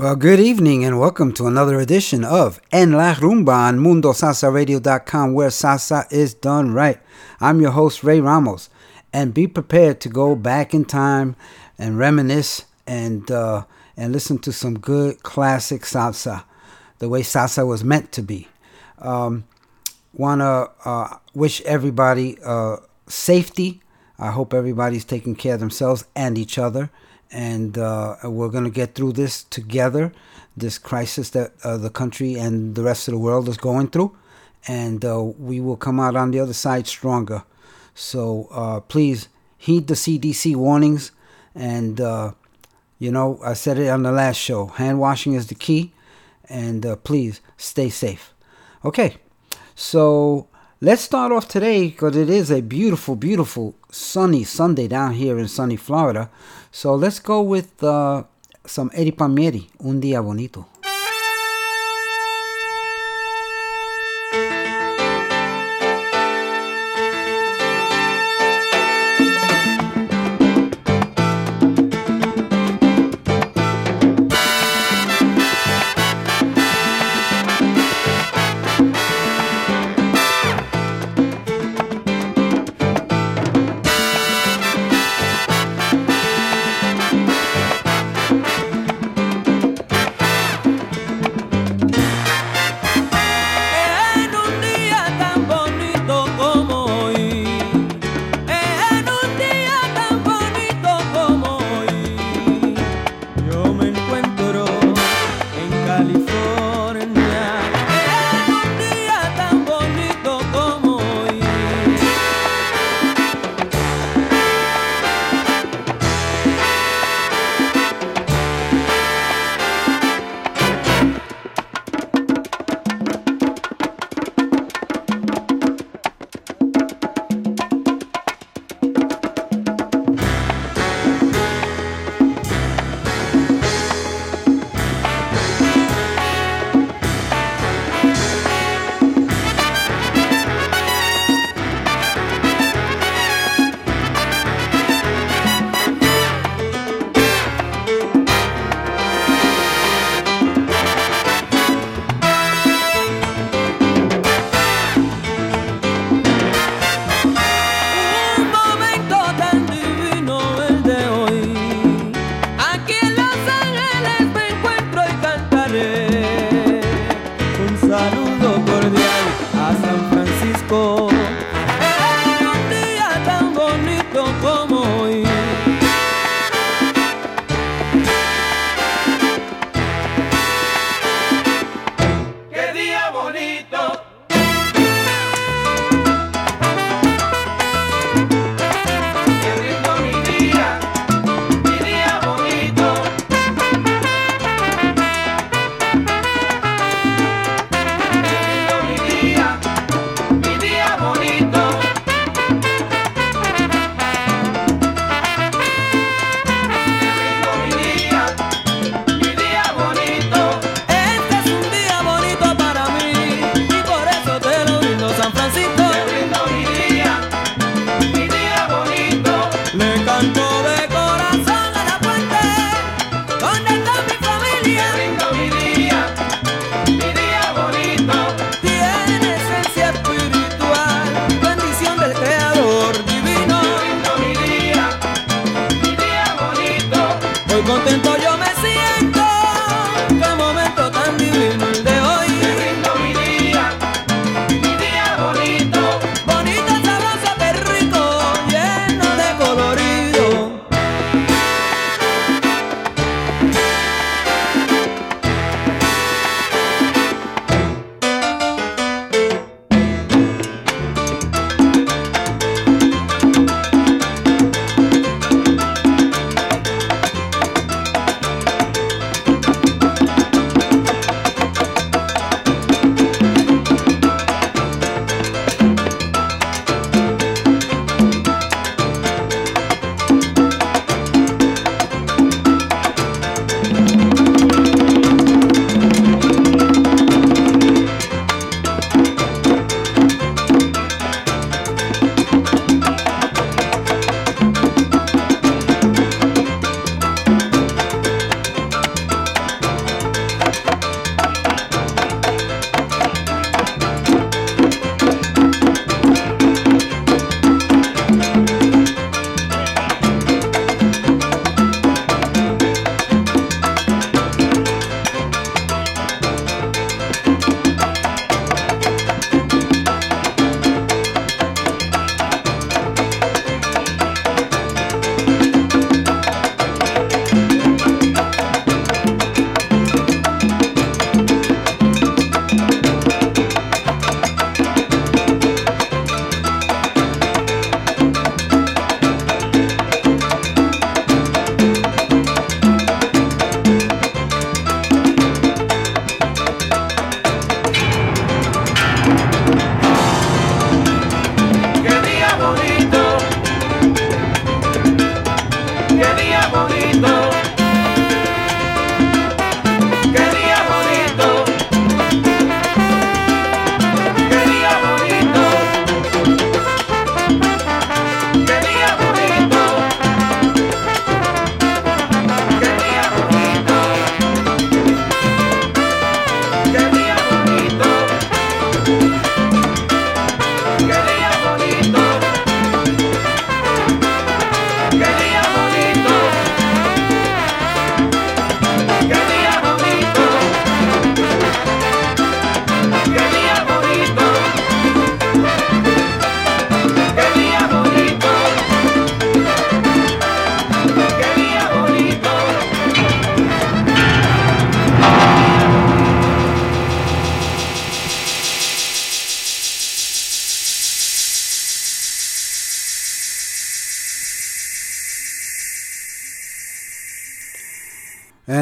Well, 0.00 0.16
good 0.16 0.40
evening 0.40 0.82
and 0.82 0.98
welcome 0.98 1.30
to 1.34 1.46
another 1.46 1.78
edition 1.78 2.24
of 2.24 2.58
En 2.72 2.92
La 2.92 3.12
Rumba 3.16 3.68
on 3.68 3.80
MundoSalsaRadio.com 3.80 5.34
where 5.34 5.50
salsa 5.50 6.10
is 6.10 6.32
done 6.32 6.72
right. 6.72 6.98
I'm 7.38 7.60
your 7.60 7.72
host, 7.72 8.02
Ray 8.02 8.18
Ramos, 8.18 8.70
and 9.12 9.34
be 9.34 9.46
prepared 9.46 10.00
to 10.00 10.08
go 10.08 10.34
back 10.34 10.72
in 10.72 10.86
time 10.86 11.36
and 11.76 11.98
reminisce 11.98 12.64
and, 12.86 13.30
uh, 13.30 13.66
and 13.94 14.10
listen 14.10 14.38
to 14.38 14.52
some 14.52 14.78
good 14.78 15.22
classic 15.22 15.82
salsa, 15.82 16.44
the 16.98 17.10
way 17.10 17.20
salsa 17.20 17.66
was 17.66 17.84
meant 17.84 18.10
to 18.12 18.22
be. 18.22 18.48
Um, 19.00 19.44
Want 20.14 20.40
to 20.40 20.70
uh, 20.82 21.18
wish 21.34 21.60
everybody 21.66 22.38
uh, 22.42 22.78
safety. 23.06 23.82
I 24.18 24.30
hope 24.30 24.54
everybody's 24.54 25.04
taking 25.04 25.36
care 25.36 25.52
of 25.54 25.60
themselves 25.60 26.06
and 26.16 26.38
each 26.38 26.56
other 26.56 26.88
and 27.30 27.78
uh, 27.78 28.16
we're 28.24 28.48
going 28.48 28.64
to 28.64 28.70
get 28.70 28.94
through 28.94 29.12
this 29.12 29.44
together, 29.44 30.12
this 30.56 30.78
crisis 30.78 31.30
that 31.30 31.52
uh, 31.62 31.76
the 31.76 31.90
country 31.90 32.34
and 32.34 32.74
the 32.74 32.82
rest 32.82 33.08
of 33.08 33.12
the 33.12 33.18
world 33.18 33.48
is 33.48 33.56
going 33.56 33.88
through, 33.88 34.16
and 34.66 35.04
uh, 35.04 35.22
we 35.22 35.60
will 35.60 35.76
come 35.76 36.00
out 36.00 36.16
on 36.16 36.30
the 36.30 36.40
other 36.40 36.52
side 36.52 36.86
stronger. 36.86 37.44
So 37.94 38.48
uh, 38.50 38.80
please 38.80 39.28
heed 39.56 39.86
the 39.86 39.94
CDC 39.94 40.56
warnings, 40.56 41.12
and 41.54 42.00
uh, 42.00 42.32
you 42.98 43.10
know 43.10 43.38
I 43.44 43.54
said 43.54 43.78
it 43.78 43.88
on 43.88 44.02
the 44.02 44.12
last 44.12 44.36
show. 44.36 44.66
Hand 44.66 44.98
washing 44.98 45.34
is 45.34 45.46
the 45.46 45.54
key, 45.54 45.92
and 46.48 46.84
uh, 46.84 46.96
please 46.96 47.40
stay 47.56 47.90
safe. 47.90 48.34
Okay, 48.84 49.16
so 49.74 50.48
let's 50.82 51.02
start 51.02 51.30
off 51.30 51.46
today 51.46 51.88
because 51.88 52.16
it 52.16 52.30
is 52.30 52.50
a 52.50 52.62
beautiful, 52.62 53.14
beautiful 53.14 53.74
sunny 53.90 54.44
Sunday 54.44 54.88
down 54.88 55.12
here 55.12 55.38
in 55.38 55.46
sunny 55.46 55.76
Florida. 55.76 56.30
So 56.72 56.94
let's 56.94 57.18
go 57.18 57.42
with 57.42 57.82
uh, 57.84 58.24
some 58.64 58.90
Eddie 58.94 59.12
Palmieri, 59.12 59.68
Un 59.84 60.00
Día 60.00 60.22
Bonito. 60.22 60.69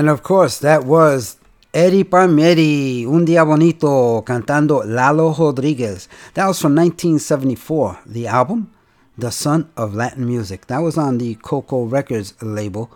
And 0.09 0.15
of 0.15 0.23
course, 0.23 0.57
that 0.61 0.85
was 0.85 1.37
Eddie 1.75 2.03
Palmieri, 2.03 3.05
Un 3.05 3.27
Dia 3.27 3.45
Bonito, 3.45 4.23
cantando 4.23 4.83
Lalo 4.87 5.35
Rodriguez. 5.35 6.09
That 6.33 6.47
was 6.47 6.59
from 6.63 6.75
1974, 6.75 7.99
the 8.07 8.27
album, 8.27 8.73
The 9.19 9.31
Sun 9.31 9.69
of 9.77 9.95
Latin 9.95 10.25
Music. 10.27 10.67
That 10.69 10.79
was 10.79 10.97
on 10.97 11.19
the 11.19 11.35
Coco 11.35 11.85
Records 11.85 12.33
label. 12.41 12.91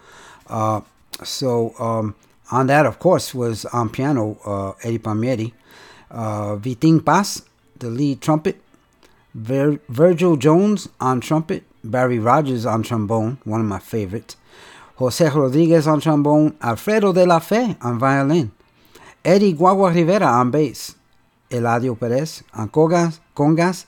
Uh, 0.47 0.81
so, 1.23 1.75
um, 1.79 2.14
on 2.50 2.69
that, 2.69 2.87
of 2.87 2.99
course, 2.99 3.35
was 3.35 3.67
on 3.67 3.91
piano 3.91 4.38
uh, 4.47 4.73
Eddie 4.82 4.97
Palmieri. 4.97 5.53
Uh, 6.11 6.56
Vitín 6.56 7.05
Paz, 7.05 7.43
the 7.79 7.91
lead 7.91 8.23
trumpet. 8.23 8.59
Vir- 9.35 9.81
Virgil 9.91 10.37
Jones 10.38 10.88
on 10.99 11.20
trumpet. 11.20 11.64
Barry 11.85 12.19
Rogers 12.19 12.64
on 12.64 12.82
trombone, 12.82 13.37
one 13.44 13.61
of 13.61 13.67
my 13.67 13.81
favorites. 13.81 14.37
Jose 14.96 15.28
Rodriguez 15.30 15.86
on 15.86 16.00
trombone, 16.00 16.54
Alfredo 16.60 17.12
de 17.12 17.26
la 17.26 17.40
Fe 17.40 17.76
on 17.82 17.98
violin, 17.98 18.50
Eddie 19.24 19.54
Guagua 19.54 19.92
Rivera 19.92 20.26
on 20.40 20.50
bass, 20.50 20.94
Eladio 21.50 21.94
Perez 21.94 22.44
on 22.54 22.68
congas, 22.68 23.20
congas, 23.34 23.86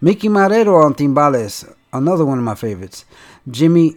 Nicky 0.00 0.28
Marrero 0.28 0.84
on 0.84 0.94
timbales, 0.94 1.66
another 1.92 2.24
one 2.24 2.38
of 2.38 2.44
my 2.44 2.54
favorites, 2.54 3.04
Jimmy 3.50 3.96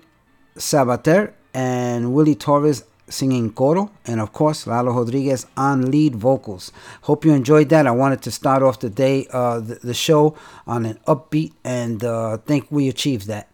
Sabater 0.56 1.34
and 1.54 2.14
Willie 2.14 2.36
Torres 2.36 2.84
singing 3.10 3.52
coro, 3.52 3.92
and 4.06 4.22
of 4.22 4.32
course 4.32 4.68
Lalo 4.68 4.94
Rodriguez 4.94 5.46
on 5.58 5.90
lead 5.90 6.16
vocals. 6.16 6.72
Hope 7.02 7.26
you 7.26 7.34
enjoyed 7.34 7.70
that. 7.70 7.88
I 7.88 7.92
wanted 7.92 8.22
to 8.24 8.32
start 8.32 8.64
off 8.64 8.80
the 8.80 8.90
day, 8.90 9.28
uh, 9.32 9.60
the, 9.60 9.76
the 9.76 9.94
show 9.94 10.38
on 10.68 10.86
an 10.86 11.00
upbeat, 11.08 11.54
and 11.64 12.04
uh, 12.04 12.38
think 12.38 12.68
we 12.70 12.88
achieved 12.88 13.28
that. 13.28 13.49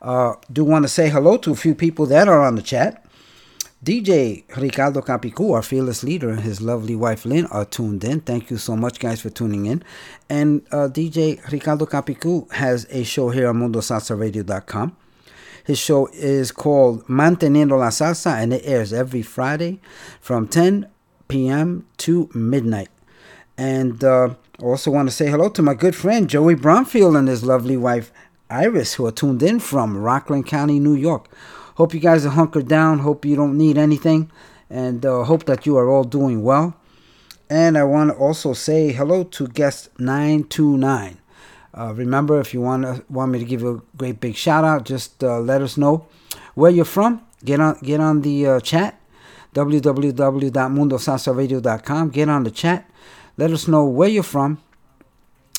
Uh, 0.00 0.34
do 0.50 0.64
want 0.64 0.84
to 0.84 0.88
say 0.88 1.08
hello 1.10 1.36
to 1.36 1.52
a 1.52 1.56
few 1.56 1.74
people 1.74 2.06
that 2.06 2.28
are 2.28 2.40
on 2.40 2.56
the 2.56 2.62
chat. 2.62 3.04
DJ 3.82 4.44
Ricardo 4.58 5.00
Capicu, 5.00 5.54
our 5.54 5.62
fearless 5.62 6.02
leader, 6.02 6.28
and 6.28 6.40
his 6.40 6.60
lovely 6.60 6.94
wife 6.94 7.24
Lynn 7.24 7.46
are 7.46 7.64
tuned 7.64 8.04
in. 8.04 8.20
Thank 8.20 8.50
you 8.50 8.58
so 8.58 8.76
much, 8.76 8.98
guys, 8.98 9.22
for 9.22 9.30
tuning 9.30 9.64
in. 9.64 9.82
And 10.28 10.66
uh, 10.70 10.88
DJ 10.88 11.40
Ricardo 11.50 11.86
Capicu 11.86 12.50
has 12.52 12.86
a 12.90 13.04
show 13.04 13.30
here 13.30 13.48
on 13.48 13.56
MundoSalsaRadio.com. 13.56 14.96
His 15.64 15.78
show 15.78 16.08
is 16.12 16.52
called 16.52 17.06
Manteniendo 17.06 17.78
la 17.78 17.88
Salsa, 17.88 18.42
and 18.42 18.52
it 18.52 18.62
airs 18.64 18.92
every 18.92 19.22
Friday 19.22 19.80
from 20.20 20.46
10 20.46 20.86
p.m. 21.28 21.86
to 21.98 22.28
midnight. 22.34 22.88
And 23.56 24.02
uh, 24.04 24.34
also 24.62 24.90
want 24.90 25.08
to 25.08 25.14
say 25.14 25.30
hello 25.30 25.48
to 25.50 25.62
my 25.62 25.74
good 25.74 25.94
friend 25.94 26.28
Joey 26.28 26.54
Bromfield 26.54 27.16
and 27.16 27.28
his 27.28 27.44
lovely 27.44 27.76
wife 27.76 28.12
Iris, 28.50 28.94
who 28.94 29.04
are 29.06 29.12
tuned 29.12 29.42
in 29.42 29.60
from 29.60 29.96
Rockland 29.96 30.46
County, 30.46 30.80
New 30.80 30.94
York. 30.94 31.28
Hope 31.76 31.94
you 31.94 32.00
guys 32.00 32.26
are 32.26 32.30
hunkered 32.30 32.68
down. 32.68 32.98
Hope 32.98 33.24
you 33.24 33.36
don't 33.36 33.56
need 33.56 33.78
anything. 33.78 34.30
And 34.68 35.06
uh, 35.06 35.22
hope 35.24 35.44
that 35.44 35.64
you 35.64 35.78
are 35.78 35.88
all 35.88 36.04
doing 36.04 36.42
well. 36.42 36.76
And 37.48 37.78
I 37.78 37.84
want 37.84 38.10
to 38.10 38.16
also 38.16 38.52
say 38.52 38.92
hello 38.92 39.24
to 39.24 39.48
guest 39.48 39.88
929. 39.98 41.16
Uh, 41.72 41.94
remember, 41.94 42.38
if 42.40 42.52
you 42.52 42.60
want 42.60 43.08
want 43.10 43.32
me 43.32 43.38
to 43.38 43.44
give 43.44 43.62
you 43.62 43.76
a 43.76 43.80
great 43.96 44.20
big 44.20 44.36
shout 44.36 44.64
out, 44.64 44.84
just 44.84 45.22
uh, 45.22 45.38
let 45.38 45.62
us 45.62 45.76
know 45.76 46.08
where 46.54 46.70
you're 46.70 46.84
from. 46.84 47.22
Get 47.44 47.60
on 47.60 47.78
get 47.82 48.00
on 48.00 48.22
the 48.22 48.46
uh, 48.46 48.58
chat 48.60 49.00
www.mundosalsaradio.com. 49.54 52.10
Get 52.10 52.28
on 52.28 52.42
the 52.44 52.50
chat. 52.50 52.90
Let 53.36 53.52
us 53.52 53.68
know 53.68 53.84
where 53.84 54.08
you're 54.08 54.22
from. 54.22 54.58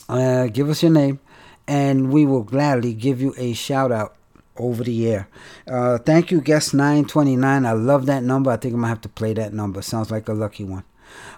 Uh, 0.07 0.47
give 0.47 0.69
us 0.69 0.81
your 0.83 0.91
name 0.91 1.19
and 1.67 2.11
we 2.11 2.25
will 2.25 2.43
gladly 2.43 2.93
give 2.93 3.21
you 3.21 3.33
a 3.37 3.53
shout 3.53 3.91
out 3.91 4.15
over 4.57 4.83
the 4.83 5.07
air. 5.07 5.27
Uh, 5.67 5.97
thank 5.97 6.31
you, 6.31 6.41
guest 6.41 6.73
929. 6.73 7.65
I 7.65 7.71
love 7.71 8.05
that 8.05 8.23
number. 8.23 8.51
I 8.51 8.57
think 8.57 8.73
I'm 8.73 8.81
going 8.81 8.85
to 8.85 8.89
have 8.89 9.01
to 9.01 9.09
play 9.09 9.33
that 9.33 9.53
number. 9.53 9.81
Sounds 9.81 10.11
like 10.11 10.27
a 10.27 10.33
lucky 10.33 10.63
one. 10.63 10.83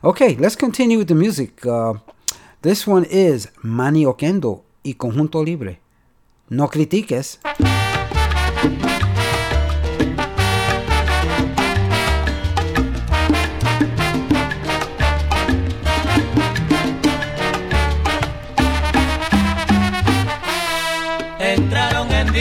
Okay, 0.03 0.36
let's 0.36 0.56
continue 0.56 0.98
with 0.98 1.08
the 1.08 1.15
music. 1.15 1.65
Uh, 1.65 1.96
this 2.62 2.86
one 2.86 3.06
is 3.06 3.50
Manny 3.63 4.06
Oquendo 4.06 4.63
y 4.84 4.94
Conjunto 4.94 5.44
Libre. 5.44 5.80
No 6.50 6.68
critiques. 6.68 7.39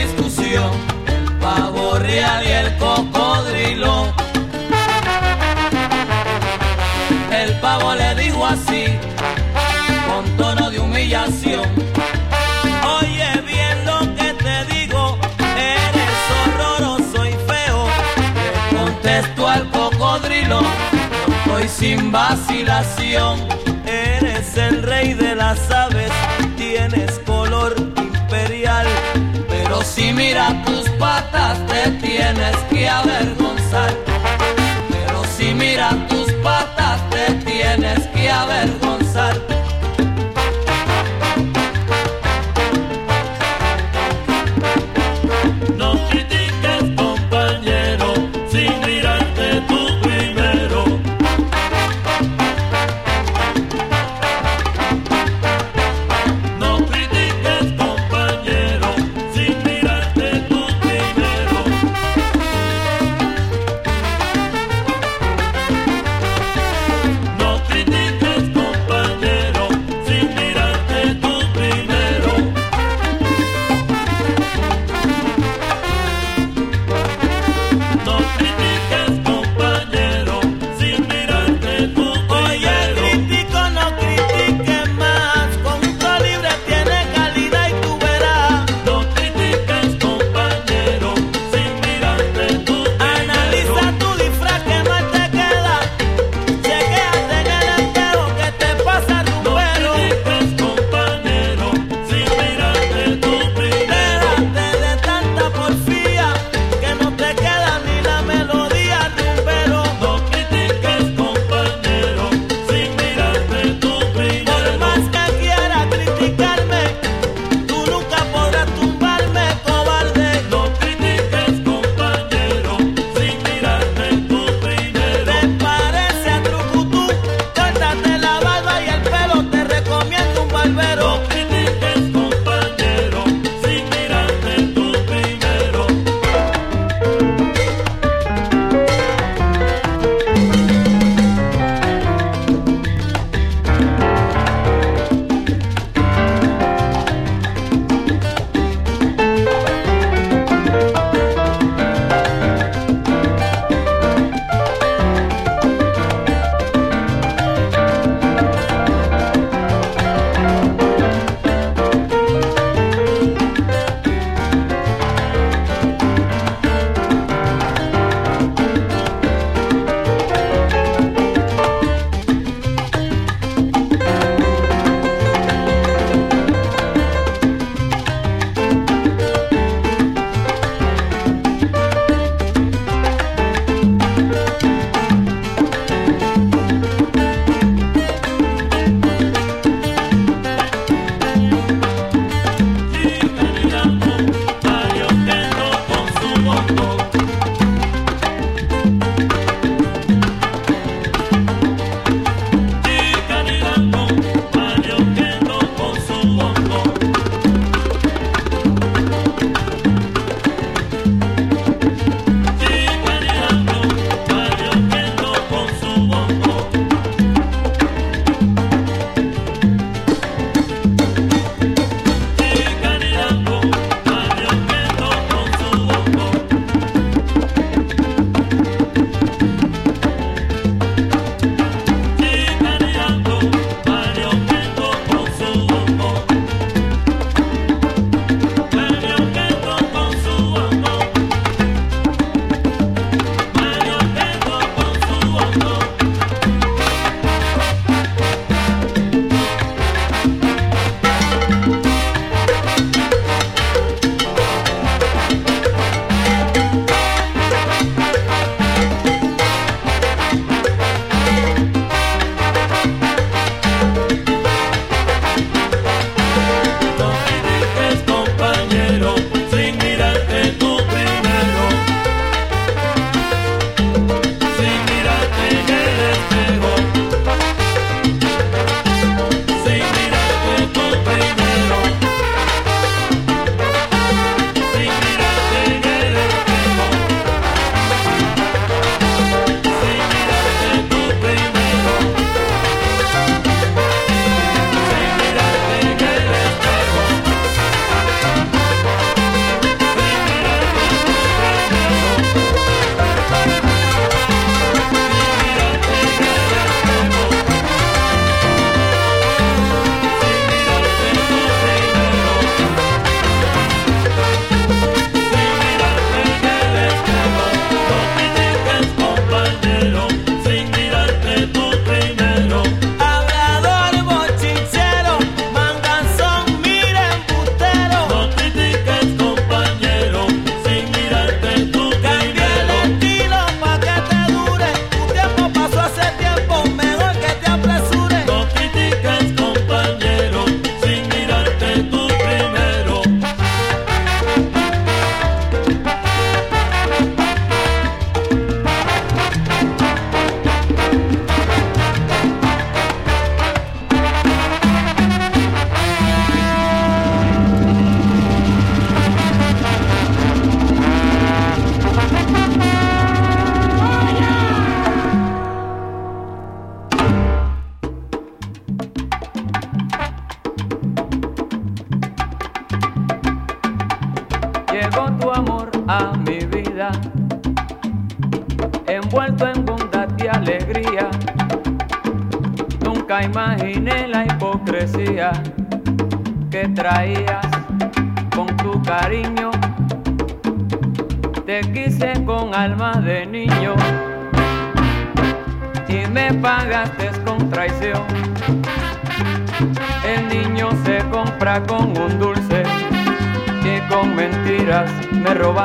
Discusión 0.05 0.71
el 1.07 1.25
pavo 1.39 1.99
real 1.99 2.45
y 2.45 2.51
el 2.51 2.77
cocodrilo. 2.77 4.13
El 7.31 7.51
pavo 7.61 7.95
le 7.95 8.15
dijo 8.17 8.47
así, 8.47 8.85
con 10.09 10.25
tono 10.37 10.71
de 10.71 10.81
humillación. 10.81 11.69
Oye 12.99 13.31
bien 13.47 13.77
lo 13.85 13.99
que 14.17 14.29
te 14.45 14.57
digo, 14.75 15.19
eres 15.57 16.19
horroroso 16.39 17.27
y 17.27 17.35
feo. 17.51 17.81
Le 18.35 18.79
contesto 18.79 19.49
al 19.49 19.71
cocodrilo, 19.71 20.61
no 20.61 21.59
estoy 21.59 21.69
sin 21.69 22.13
vacilación. 22.13 23.35
Eres 23.87 24.57
el 24.57 24.83
rey 24.83 25.15
de 25.15 25.35
las 25.35 25.71
aves, 25.71 25.92
si 29.95 30.13
mira 30.13 30.63
tus 30.65 30.89
patas 30.99 31.59
te 31.67 31.91
tienes 32.07 32.57
que 32.71 32.89
avergonzar. 32.89 33.95
Pero 34.91 35.23
si 35.37 35.53
mira 35.55 35.91
tus 36.09 36.33
patas 36.43 36.99
te 37.11 37.35
tienes 37.45 38.07
que 38.09 38.31
avergonzar. 38.31 38.92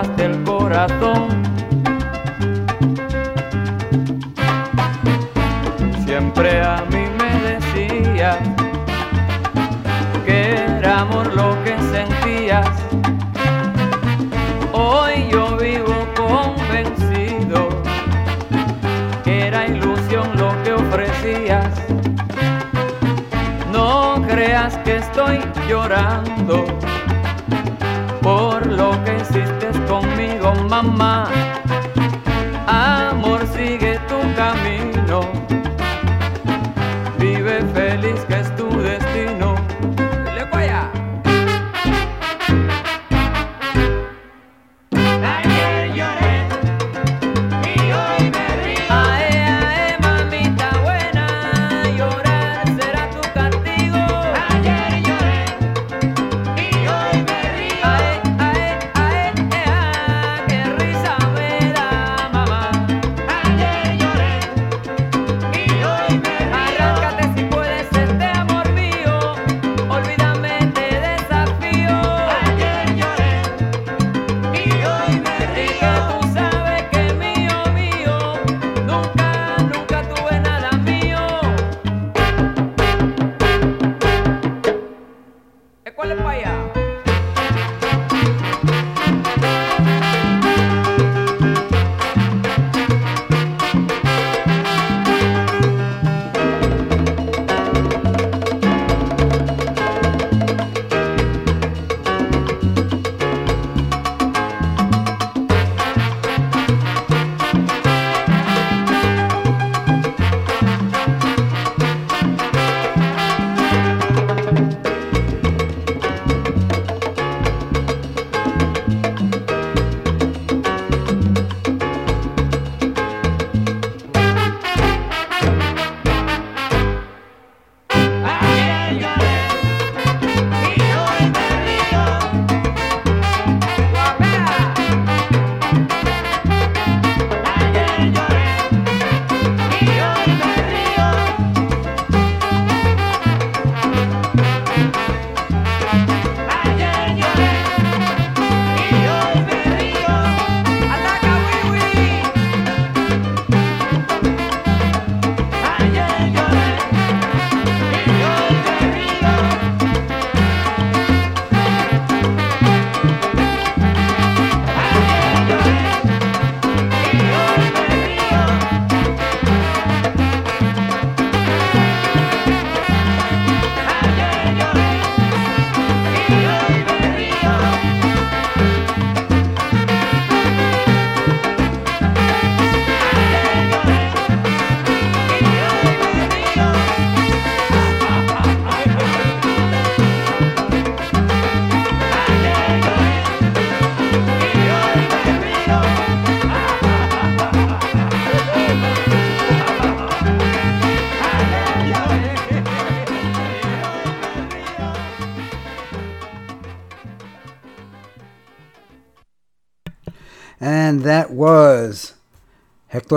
Me 0.06 0.37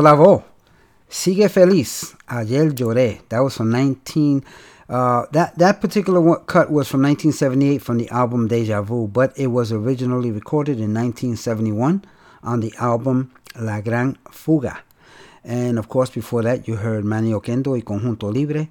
Hector 0.00 0.16
Lavoe. 0.16 0.44
Sigue 1.08 1.48
Feliz. 1.48 2.14
Ayer 2.28 2.70
lloré. 2.70 3.20
That 3.28 3.40
was 3.40 3.56
from 3.56 3.70
19. 3.70 4.42
Uh, 4.88 5.26
that 5.32 5.56
that 5.58 5.80
particular 5.80 6.20
one, 6.20 6.40
cut 6.46 6.70
was 6.70 6.88
from 6.88 7.02
1978 7.02 7.82
from 7.82 7.98
the 7.98 8.08
album 8.10 8.48
Deja 8.48 8.82
Vu, 8.82 9.06
but 9.06 9.32
it 9.36 9.48
was 9.48 9.72
originally 9.72 10.30
recorded 10.30 10.78
in 10.80 10.94
1971 10.94 12.04
on 12.42 12.60
the 12.60 12.74
album 12.78 13.30
La 13.58 13.80
Gran 13.80 14.16
Fuga. 14.30 14.80
And 15.44 15.78
of 15.78 15.88
course, 15.88 16.10
before 16.10 16.42
that, 16.42 16.66
you 16.66 16.76
heard 16.76 17.04
Manny 17.04 17.32
Oquendo 17.32 17.72
y 17.72 17.82
Conjunto 17.82 18.32
Libre. 18.32 18.68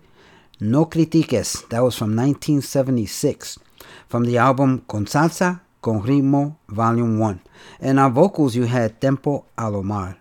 No 0.60 0.86
Critiques. 0.86 1.68
That 1.70 1.84
was 1.84 1.96
from 1.96 2.16
1976 2.16 3.60
from 4.08 4.26
the 4.26 4.38
album 4.38 4.84
Con 4.88 5.06
Salsa, 5.06 5.62
Con 5.82 6.02
Ritmo, 6.02 6.58
Volume 6.68 7.18
1. 7.18 7.42
And 7.82 8.00
on 8.00 8.14
vocals, 8.14 8.56
you 8.56 8.66
had 8.66 9.00
Tempo 9.00 9.46
Alomar. 9.58 10.19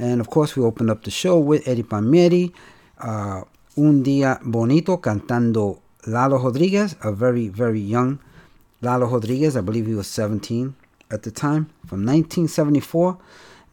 And 0.00 0.18
of 0.18 0.30
course, 0.30 0.56
we 0.56 0.64
opened 0.64 0.90
up 0.90 1.04
the 1.04 1.10
show 1.10 1.38
with 1.38 1.68
Eddie 1.68 1.82
Palmieri, 1.82 2.54
uh, 2.98 3.42
Un 3.76 4.02
Día 4.02 4.40
Bonito, 4.42 4.96
cantando 4.96 5.80
Lalo 6.06 6.38
Rodriguez, 6.38 6.96
a 7.02 7.12
very, 7.12 7.48
very 7.48 7.80
young 7.80 8.18
Lalo 8.80 9.06
Rodriguez. 9.06 9.58
I 9.58 9.60
believe 9.60 9.86
he 9.86 9.94
was 9.94 10.06
17 10.06 10.74
at 11.10 11.22
the 11.22 11.30
time. 11.30 11.66
From 11.86 12.06
1974, 12.06 13.18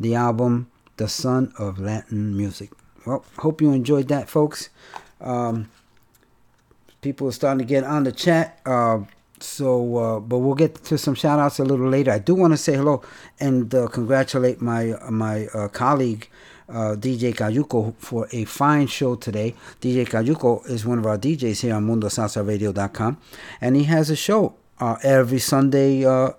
the 0.02 0.16
album 0.16 0.68
The 0.98 1.08
Sun 1.08 1.54
of 1.58 1.80
Latin 1.80 2.36
Music. 2.36 2.72
Well, 3.06 3.24
hope 3.38 3.62
you 3.62 3.72
enjoyed 3.72 4.10
that, 4.10 4.28
folks. 4.28 4.70
Um, 5.22 5.70
people 7.02 7.30
are 7.30 7.32
starting 7.32 7.60
to 7.60 7.66
get 7.66 7.86
on 7.86 8.04
the 8.04 8.12
chat. 8.12 8.60
Uh, 8.66 9.00
so, 9.39 9.97
uh, 9.97 10.19
but 10.19 10.39
we'll 10.39 10.56
get 10.56 10.84
to 10.86 10.97
some 10.97 11.15
shout 11.15 11.39
outs 11.39 11.60
a 11.60 11.63
little 11.63 11.89
later. 11.89 12.12
I 12.12 12.19
do 12.19 12.36
want 12.36 12.54
to 12.54 12.58
say 12.58 12.76
hello 12.76 13.02
and 13.39 13.73
uh, 13.73 13.88
congratulate 13.88 14.62
my 14.62 14.95
my 15.10 15.47
uh, 15.47 15.67
colleague, 15.67 16.30
uh, 16.69 16.95
DJ 16.97 17.36
Cayuco 17.36 17.95
for 17.97 18.28
a 18.32 18.45
fine 18.45 18.88
show 18.88 19.15
today. 19.15 19.56
DJ 19.82 20.08
Cayuco 20.08 20.67
is 20.69 20.86
one 20.86 21.00
of 21.00 21.06
our 21.06 21.17
DJs 21.17 21.62
here 21.62 21.76
on 21.76 21.88
MundoSalsaRadio.com, 21.88 23.17
and 23.62 23.76
he 23.76 23.84
has 23.86 24.10
a 24.10 24.15
show 24.15 24.56
uh, 24.80 24.97
every 25.04 25.39
Sunday 25.39 26.06
uh, 26.06 26.32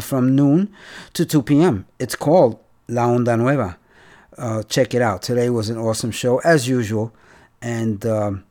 from 0.00 0.34
noon 0.34 0.72
to 1.12 1.26
2 1.26 1.42
p.m. 1.42 1.86
It's 1.98 2.14
called 2.14 2.58
La 2.88 3.06
Onda 3.06 3.38
Nueva. 3.38 3.76
Check 4.68 4.94
it 4.94 5.02
out. 5.02 5.22
Today 5.22 5.50
was 5.50 5.68
an 5.68 5.76
awesome 5.76 6.10
show, 6.10 6.38
as 6.38 6.68
usual, 6.68 7.14
and. 7.60 8.04
Um, 8.06 8.44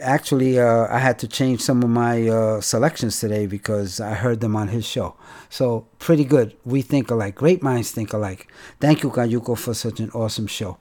actually 0.00 0.58
uh, 0.58 0.86
i 0.90 0.98
had 0.98 1.18
to 1.18 1.26
change 1.26 1.60
some 1.60 1.82
of 1.82 1.90
my 1.90 2.28
uh, 2.28 2.60
selections 2.60 3.18
today 3.18 3.46
because 3.46 4.00
i 4.00 4.14
heard 4.14 4.40
them 4.40 4.54
on 4.56 4.68
his 4.68 4.86
show. 4.86 5.16
So 5.50 5.86
pretty 5.98 6.24
good. 6.24 6.54
We 6.64 6.82
think 6.82 7.10
alike. 7.10 7.34
Great 7.34 7.62
minds 7.62 7.90
think 7.90 8.12
alike. 8.12 8.52
Thank 8.80 9.02
you 9.02 9.10
Cayuco 9.10 9.56
for 9.56 9.74
such 9.74 9.98
an 10.00 10.10
awesome 10.10 10.46
show. 10.46 10.78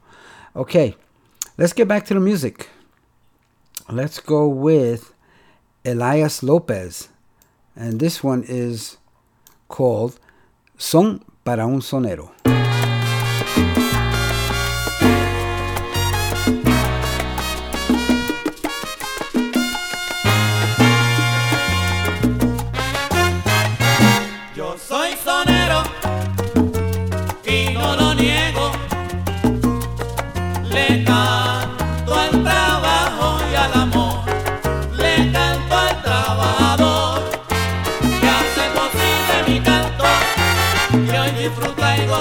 Okay 0.55 0.95
let's 1.57 1.73
get 1.73 1.87
back 1.87 2.05
to 2.05 2.13
the 2.13 2.19
music. 2.19 2.69
Let's 3.89 4.19
go 4.19 4.47
with 4.47 5.13
elias 5.85 6.43
lopez. 6.43 7.09
And 7.75 7.99
this 7.99 8.23
one 8.23 8.43
is 8.47 8.97
called 9.67 10.19
son 10.77 11.23
para 11.43 11.65
un 11.65 11.81
sonero 11.81 12.31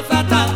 profeta. 0.03 0.56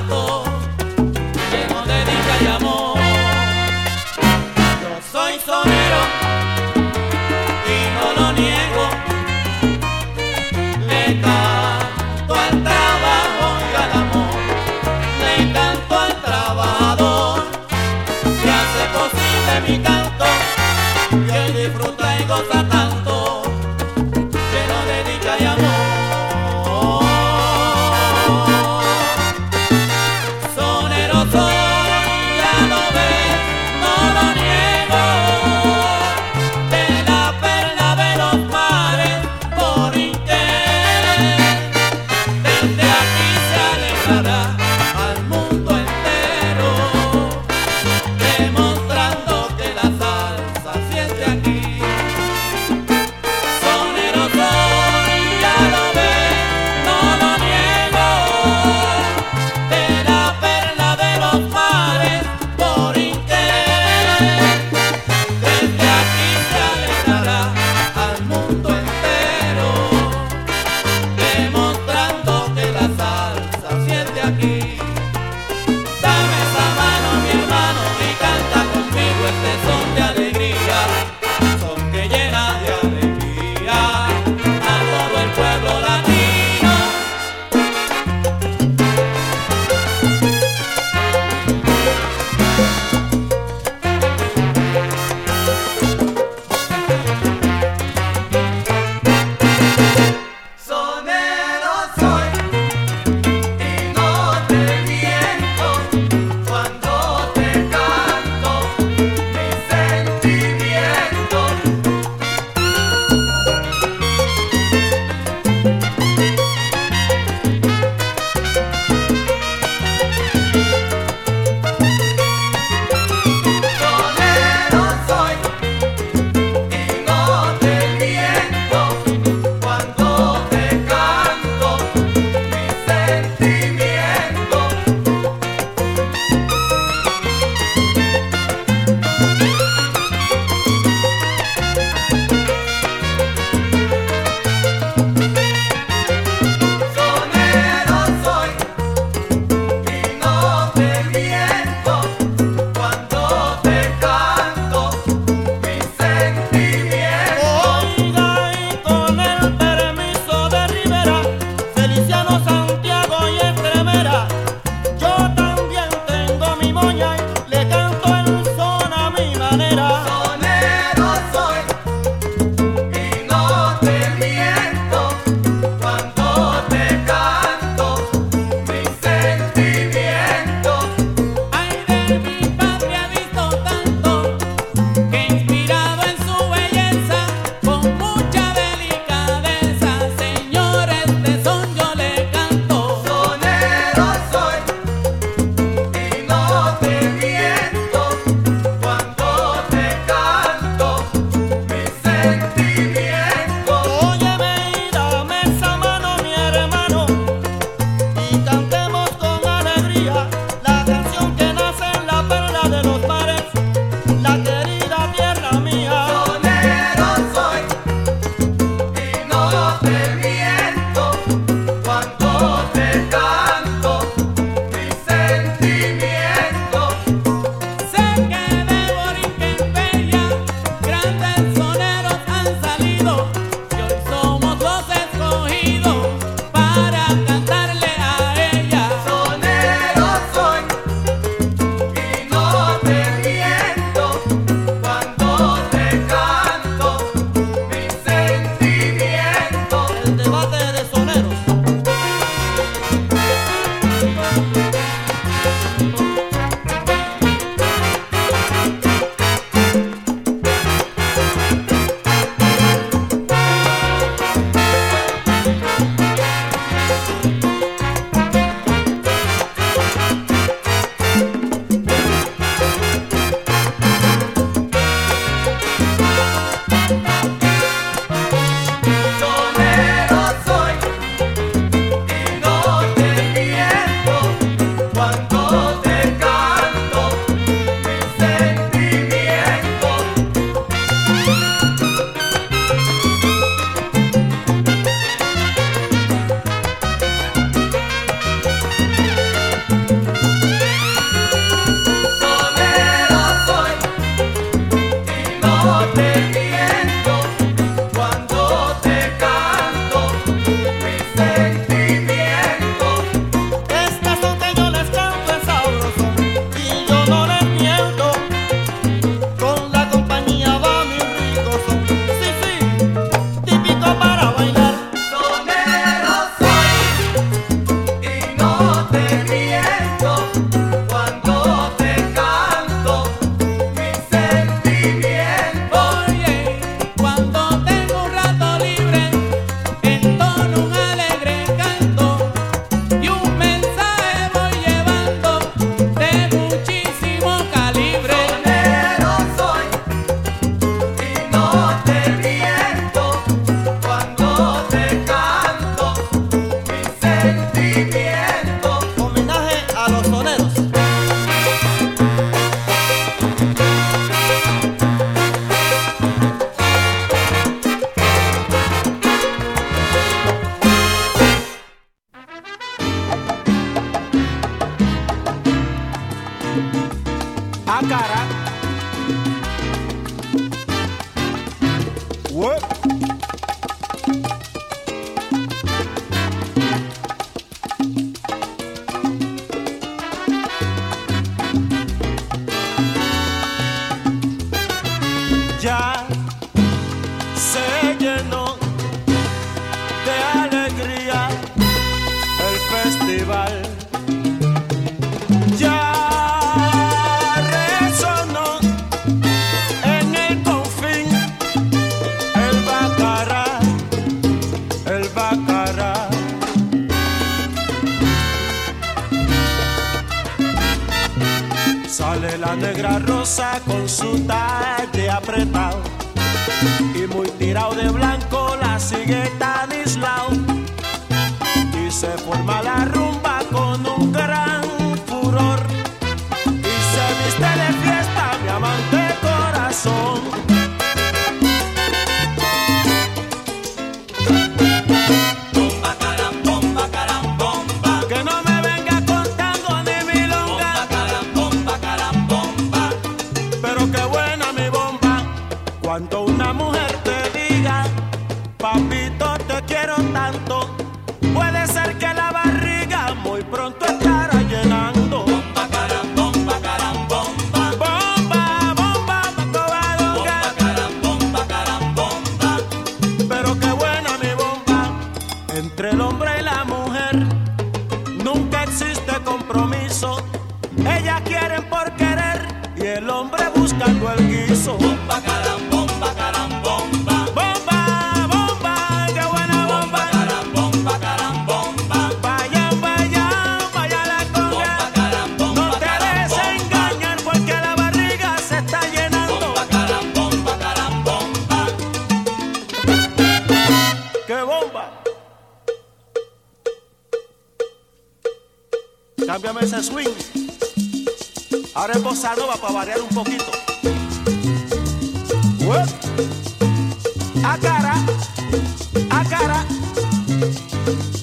Y 520.86 521.19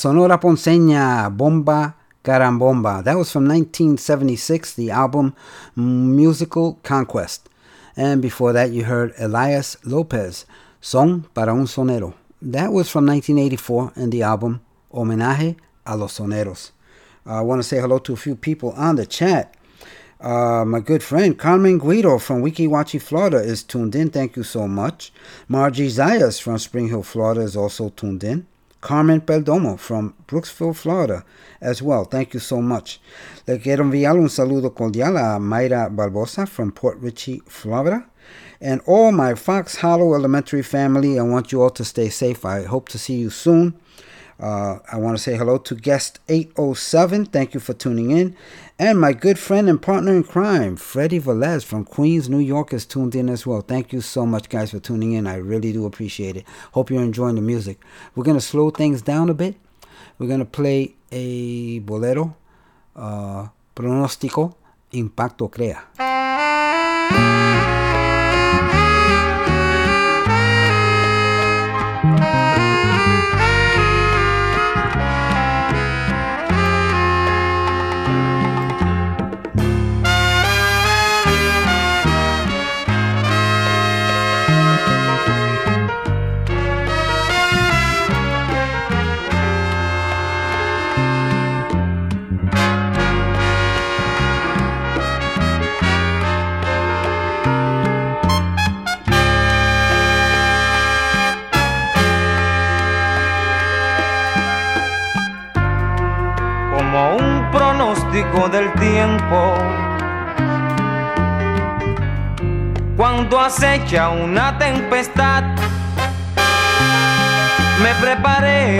Sonora 0.00 0.38
Ponceña, 0.38 1.28
Bomba 1.28 1.94
Carambomba. 2.24 3.04
That 3.04 3.18
was 3.18 3.30
from 3.30 3.46
1976, 3.46 4.72
the 4.72 4.90
album 4.90 5.34
Musical 5.76 6.78
Conquest. 6.82 7.50
And 7.98 8.22
before 8.22 8.54
that, 8.54 8.70
you 8.70 8.84
heard 8.84 9.12
Elias 9.18 9.76
Lopez, 9.84 10.46
Son 10.80 11.26
para 11.34 11.52
un 11.52 11.66
Sonero. 11.66 12.14
That 12.40 12.72
was 12.72 12.88
from 12.88 13.04
1984 13.08 13.92
and 13.94 14.10
the 14.10 14.22
album 14.22 14.62
Homenaje 14.90 15.56
a 15.84 15.98
los 15.98 16.18
Soneros. 16.18 16.70
I 17.26 17.42
want 17.42 17.58
to 17.58 17.68
say 17.68 17.78
hello 17.78 17.98
to 17.98 18.14
a 18.14 18.16
few 18.16 18.36
people 18.36 18.70
on 18.78 18.96
the 18.96 19.04
chat. 19.04 19.54
Uh, 20.18 20.64
my 20.64 20.80
good 20.80 21.02
friend 21.02 21.38
Carmen 21.38 21.76
Guido 21.76 22.16
from 22.16 22.40
Weeki 22.40 22.66
Wachee, 22.66 23.02
Florida 23.02 23.36
is 23.36 23.62
tuned 23.62 23.94
in. 23.94 24.08
Thank 24.08 24.36
you 24.36 24.44
so 24.44 24.66
much. 24.66 25.12
Margie 25.46 25.88
Zayas 25.88 26.40
from 26.40 26.56
Spring 26.56 26.88
Hill, 26.88 27.02
Florida 27.02 27.42
is 27.42 27.54
also 27.54 27.90
tuned 27.90 28.24
in. 28.24 28.46
Carmen 28.80 29.20
Perdomo 29.20 29.78
from 29.78 30.14
Brooksville, 30.26 30.74
Florida 30.74 31.24
as 31.60 31.82
well. 31.82 32.04
Thank 32.04 32.34
you 32.34 32.40
so 32.40 32.62
much. 32.62 33.00
Le 33.46 33.58
quiero 33.58 33.84
enviar 33.84 34.16
un 34.16 34.28
saludo 34.28 34.74
cordial 34.74 35.16
a 35.16 35.38
Mayra 35.38 35.94
Barbosa 35.94 36.48
from 36.48 36.72
Port 36.72 36.98
Richey, 36.98 37.42
Florida. 37.46 38.06
And 38.60 38.80
all 38.86 39.12
my 39.12 39.34
Fox 39.34 39.76
Hollow 39.76 40.14
Elementary 40.14 40.62
family, 40.62 41.18
I 41.18 41.22
want 41.22 41.52
you 41.52 41.62
all 41.62 41.70
to 41.70 41.84
stay 41.84 42.08
safe. 42.08 42.44
I 42.44 42.64
hope 42.64 42.88
to 42.90 42.98
see 42.98 43.16
you 43.16 43.30
soon. 43.30 43.74
Uh, 44.38 44.78
I 44.90 44.96
want 44.96 45.16
to 45.16 45.22
say 45.22 45.36
hello 45.36 45.58
to 45.58 45.74
guest 45.74 46.18
807. 46.28 47.26
Thank 47.26 47.52
you 47.52 47.60
for 47.60 47.74
tuning 47.74 48.10
in. 48.10 48.36
And 48.80 48.98
my 48.98 49.12
good 49.12 49.38
friend 49.38 49.68
and 49.68 49.80
partner 49.80 50.14
in 50.14 50.24
crime, 50.24 50.74
Freddie 50.74 51.20
Velez 51.20 51.62
from 51.62 51.84
Queens, 51.84 52.30
New 52.30 52.38
York, 52.38 52.72
is 52.72 52.86
tuned 52.86 53.14
in 53.14 53.28
as 53.28 53.46
well. 53.46 53.60
Thank 53.60 53.92
you 53.92 54.00
so 54.00 54.24
much, 54.24 54.48
guys, 54.48 54.70
for 54.70 54.80
tuning 54.80 55.12
in. 55.12 55.26
I 55.26 55.34
really 55.34 55.70
do 55.70 55.84
appreciate 55.84 56.38
it. 56.38 56.46
Hope 56.72 56.88
you're 56.88 57.02
enjoying 57.02 57.34
the 57.34 57.42
music. 57.42 57.78
We're 58.14 58.24
going 58.24 58.38
to 58.38 58.40
slow 58.40 58.70
things 58.70 59.02
down 59.02 59.28
a 59.28 59.34
bit. 59.34 59.56
We're 60.18 60.28
going 60.28 60.38
to 60.38 60.46
play 60.46 60.94
a 61.12 61.80
bolero, 61.80 62.34
uh, 62.96 63.48
Pronóstico, 63.76 64.54
Impacto 64.92 65.48
Crea. 65.52 65.76
Del 108.20 108.70
tiempo. 108.74 109.54
Cuando 112.96 113.40
acecha 113.40 114.10
una 114.10 114.58
tempestad, 114.58 115.42
me 117.82 117.94
preparé, 118.00 118.78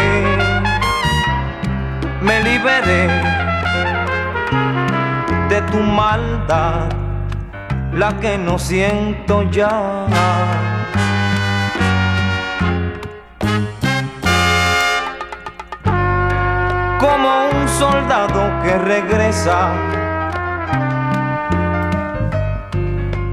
me 2.20 2.43
liberé 2.43 3.09
de 5.49 5.62
tu 5.72 5.78
maldad, 5.78 6.91
la 7.95 8.12
que 8.20 8.36
no 8.36 8.59
siento 8.59 9.51
ya. 9.51 10.07
como 17.01 17.49
soldado 17.78 18.50
que 18.62 18.78
regresa. 18.78 19.70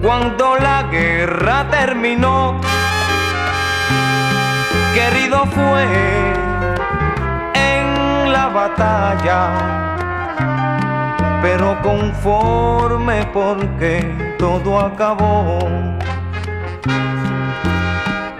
Cuando 0.01 0.55
la 0.57 0.83
guerra 0.83 1.65
terminó, 1.69 2.61
querido 4.93 5.45
fue 5.47 5.83
en 7.53 8.31
la 8.31 8.47
batalla, 8.47 9.49
pero 11.41 11.81
conforme 11.81 13.25
porque 13.33 14.35
todo 14.37 14.79
acabó. 14.79 15.59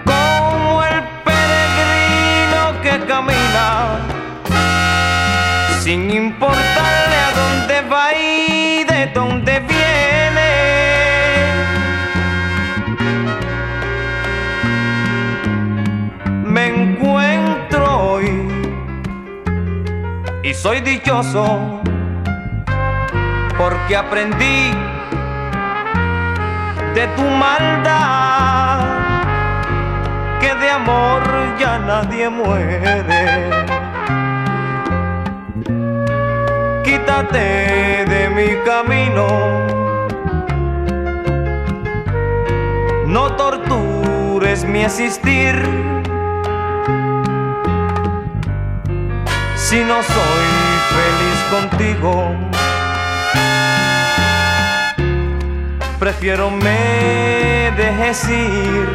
Como 0.04 0.82
el 0.84 1.02
peregrino 1.24 2.82
que 2.82 3.06
camina 3.06 4.07
sin 5.80 6.10
importarle 6.10 7.16
a 7.16 7.30
dónde 7.40 7.80
va 7.88 8.12
y 8.14 8.84
de 8.84 9.06
dónde 9.14 9.60
viene. 9.60 10.50
Me 16.44 16.66
encuentro 16.66 17.84
hoy 18.10 18.48
y 20.42 20.52
soy 20.52 20.80
dichoso 20.80 21.80
porque 23.56 23.96
aprendí 23.96 24.72
de 26.94 27.06
tu 27.16 27.22
maldad 27.22 28.80
que 30.40 30.54
de 30.54 30.70
amor 30.70 31.22
ya 31.58 31.78
nadie 31.78 32.28
muere. 32.28 33.77
Quítate 36.88 38.04
de 38.12 38.30
mi 38.30 38.48
camino. 38.64 39.26
No 43.06 43.24
tortures 43.36 44.64
mi 44.64 44.80
existir. 44.84 45.54
Si 49.56 49.78
no 49.90 49.96
soy 50.14 50.48
feliz 50.96 51.38
contigo, 51.54 52.12
prefiero 55.98 56.50
me 56.50 57.70
dejes 57.76 58.28
ir. 58.30 58.88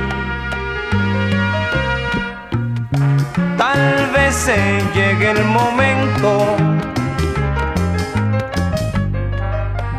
Tal 3.58 4.10
vez 4.16 4.34
se 4.34 4.58
llegue 4.96 5.30
el 5.32 5.44
momento 5.46 6.73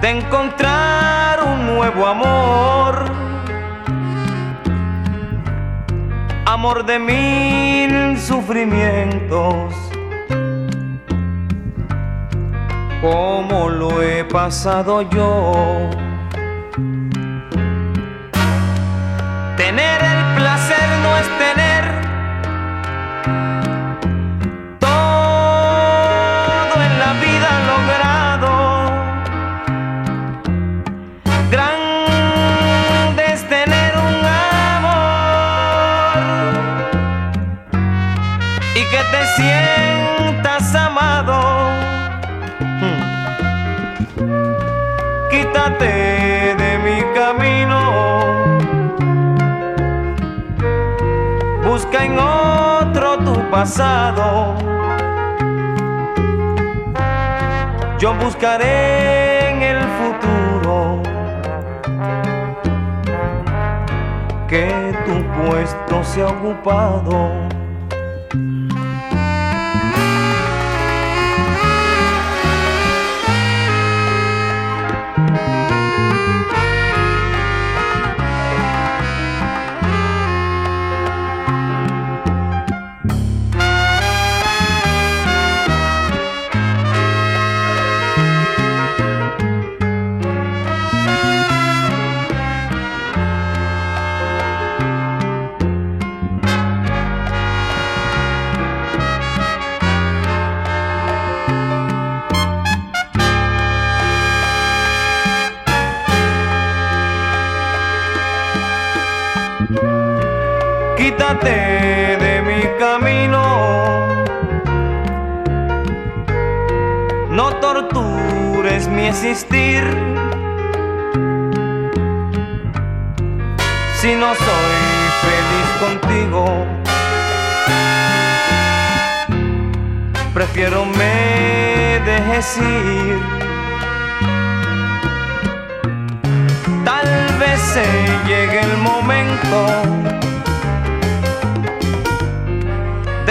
de 0.05 0.11
encontrar 0.11 1.43
un 1.43 1.65
nuevo 1.65 2.07
amor, 2.07 3.07
amor 6.45 6.85
de 6.85 6.99
mil 6.99 8.19
sufrimientos, 8.19 9.73
como 13.01 13.71
lo 13.71 14.03
he 14.03 14.25
pasado 14.25 15.01
yo. 15.09 15.89
Yo 57.99 58.13
buscaré 58.23 59.49
en 59.49 59.63
el 59.63 59.81
futuro 59.99 61.03
que 64.47 64.69
tu 65.07 65.49
puesto 65.49 66.05
se 66.05 66.21
ha 66.21 66.27
ocupado. 66.27 67.44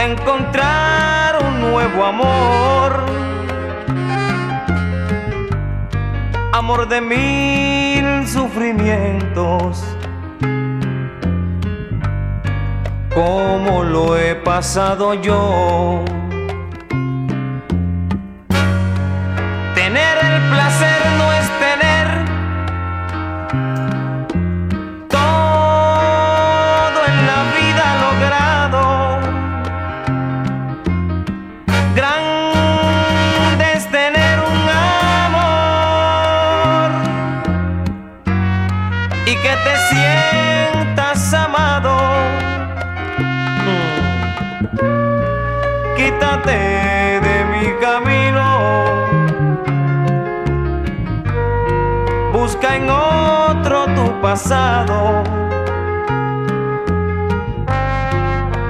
Encontrar 0.05 1.41
un 1.43 1.61
nuevo 1.61 2.05
amor. 2.05 3.05
Amor 6.51 6.87
de 6.87 7.01
mil 7.01 8.27
sufrimientos. 8.27 9.83
Como 13.13 13.83
lo 13.83 14.17
he 14.17 14.35
pasado 14.35 15.13
yo. 15.13 16.03
Tener 19.75 20.17
el 20.17 20.41
placer 20.49 21.02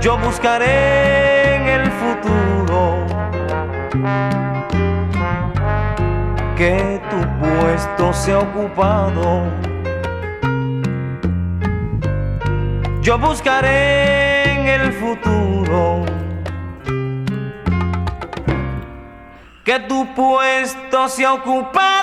Yo 0.01 0.17
buscaré 0.17 1.55
en 1.55 1.67
el 1.69 1.89
futuro 1.89 3.05
que 6.57 7.01
tu 7.09 7.17
puesto 7.39 8.11
sea 8.11 8.39
ocupado. 8.39 9.43
Yo 13.01 13.17
buscaré 13.17 14.51
en 14.51 14.67
el 14.67 14.91
futuro 14.91 16.03
que 19.63 19.79
tu 19.87 20.13
puesto 20.13 21.07
sea 21.07 21.35
ocupado. 21.35 22.02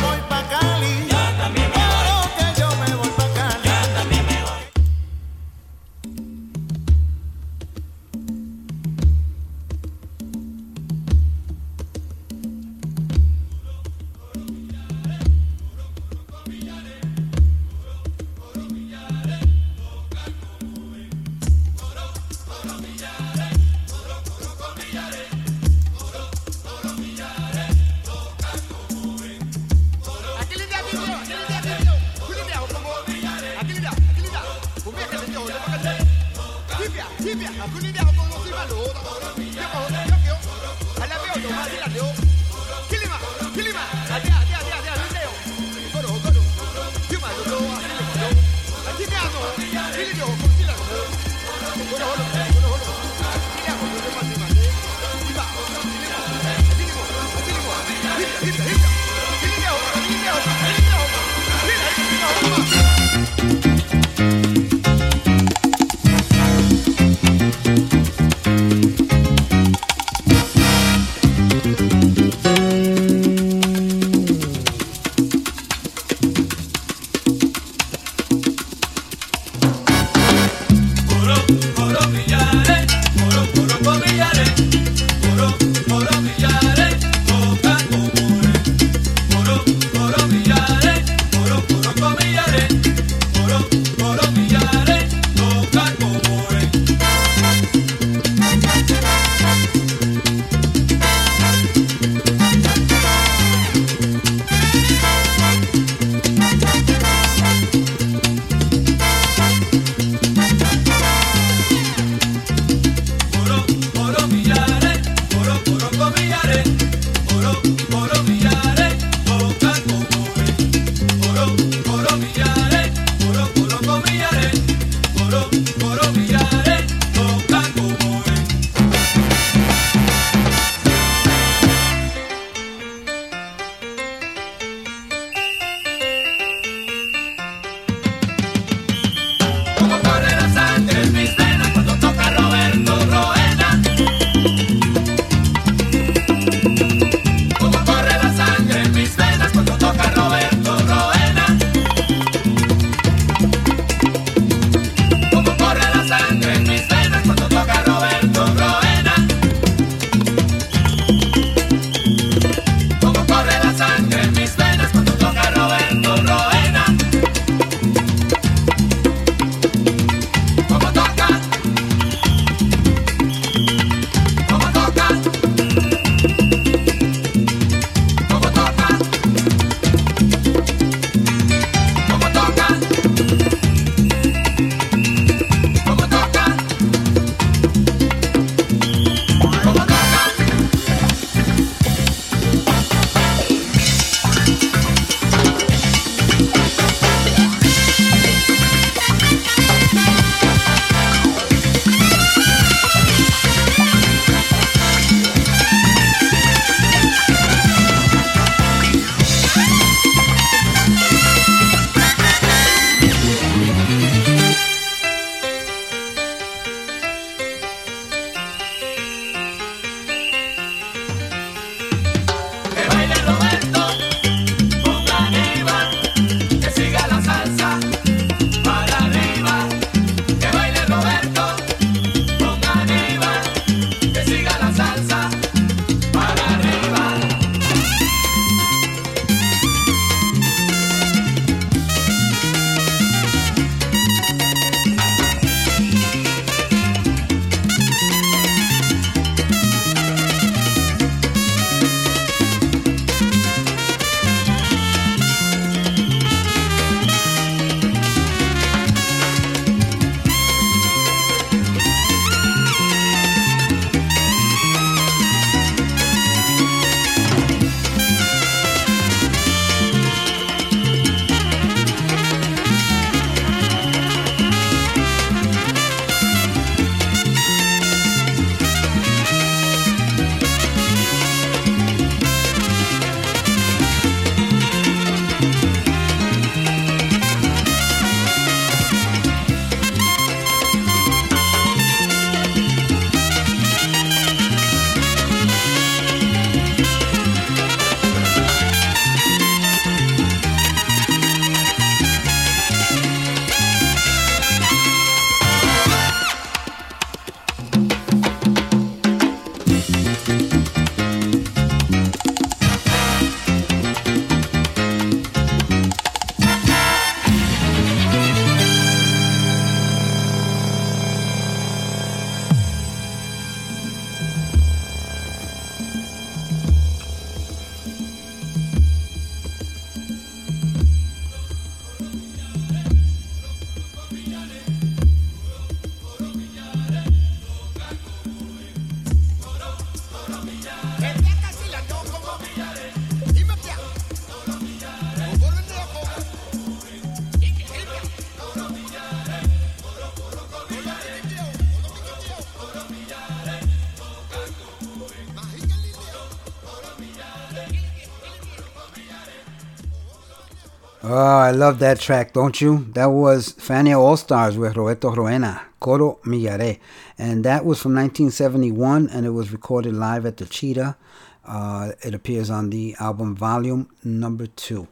Oh, 361.03 361.15
I 361.15 361.49
love 361.49 361.79
that 361.79 361.99
track, 361.99 362.33
don't 362.33 362.61
you? 362.61 362.85
That 362.93 363.07
was 363.07 363.53
Fania 363.53 363.97
All 363.97 364.17
Stars 364.17 364.55
with 364.55 364.77
Roberto 364.77 365.09
Roena, 365.15 365.63
Coro 365.79 366.19
Miyaré. 366.25 366.77
And 367.17 367.43
that 367.43 367.65
was 367.65 367.81
from 367.81 367.95
1971 367.95 369.09
and 369.09 369.25
it 369.25 369.31
was 369.31 369.51
recorded 369.51 369.95
live 369.95 370.27
at 370.27 370.37
the 370.37 370.45
Cheetah. 370.45 370.95
Uh, 371.43 371.93
it 372.03 372.13
appears 372.13 372.51
on 372.51 372.69
the 372.69 372.95
album 372.99 373.35
Volume 373.35 373.89
Number 374.03 374.45
Two. 374.45 374.89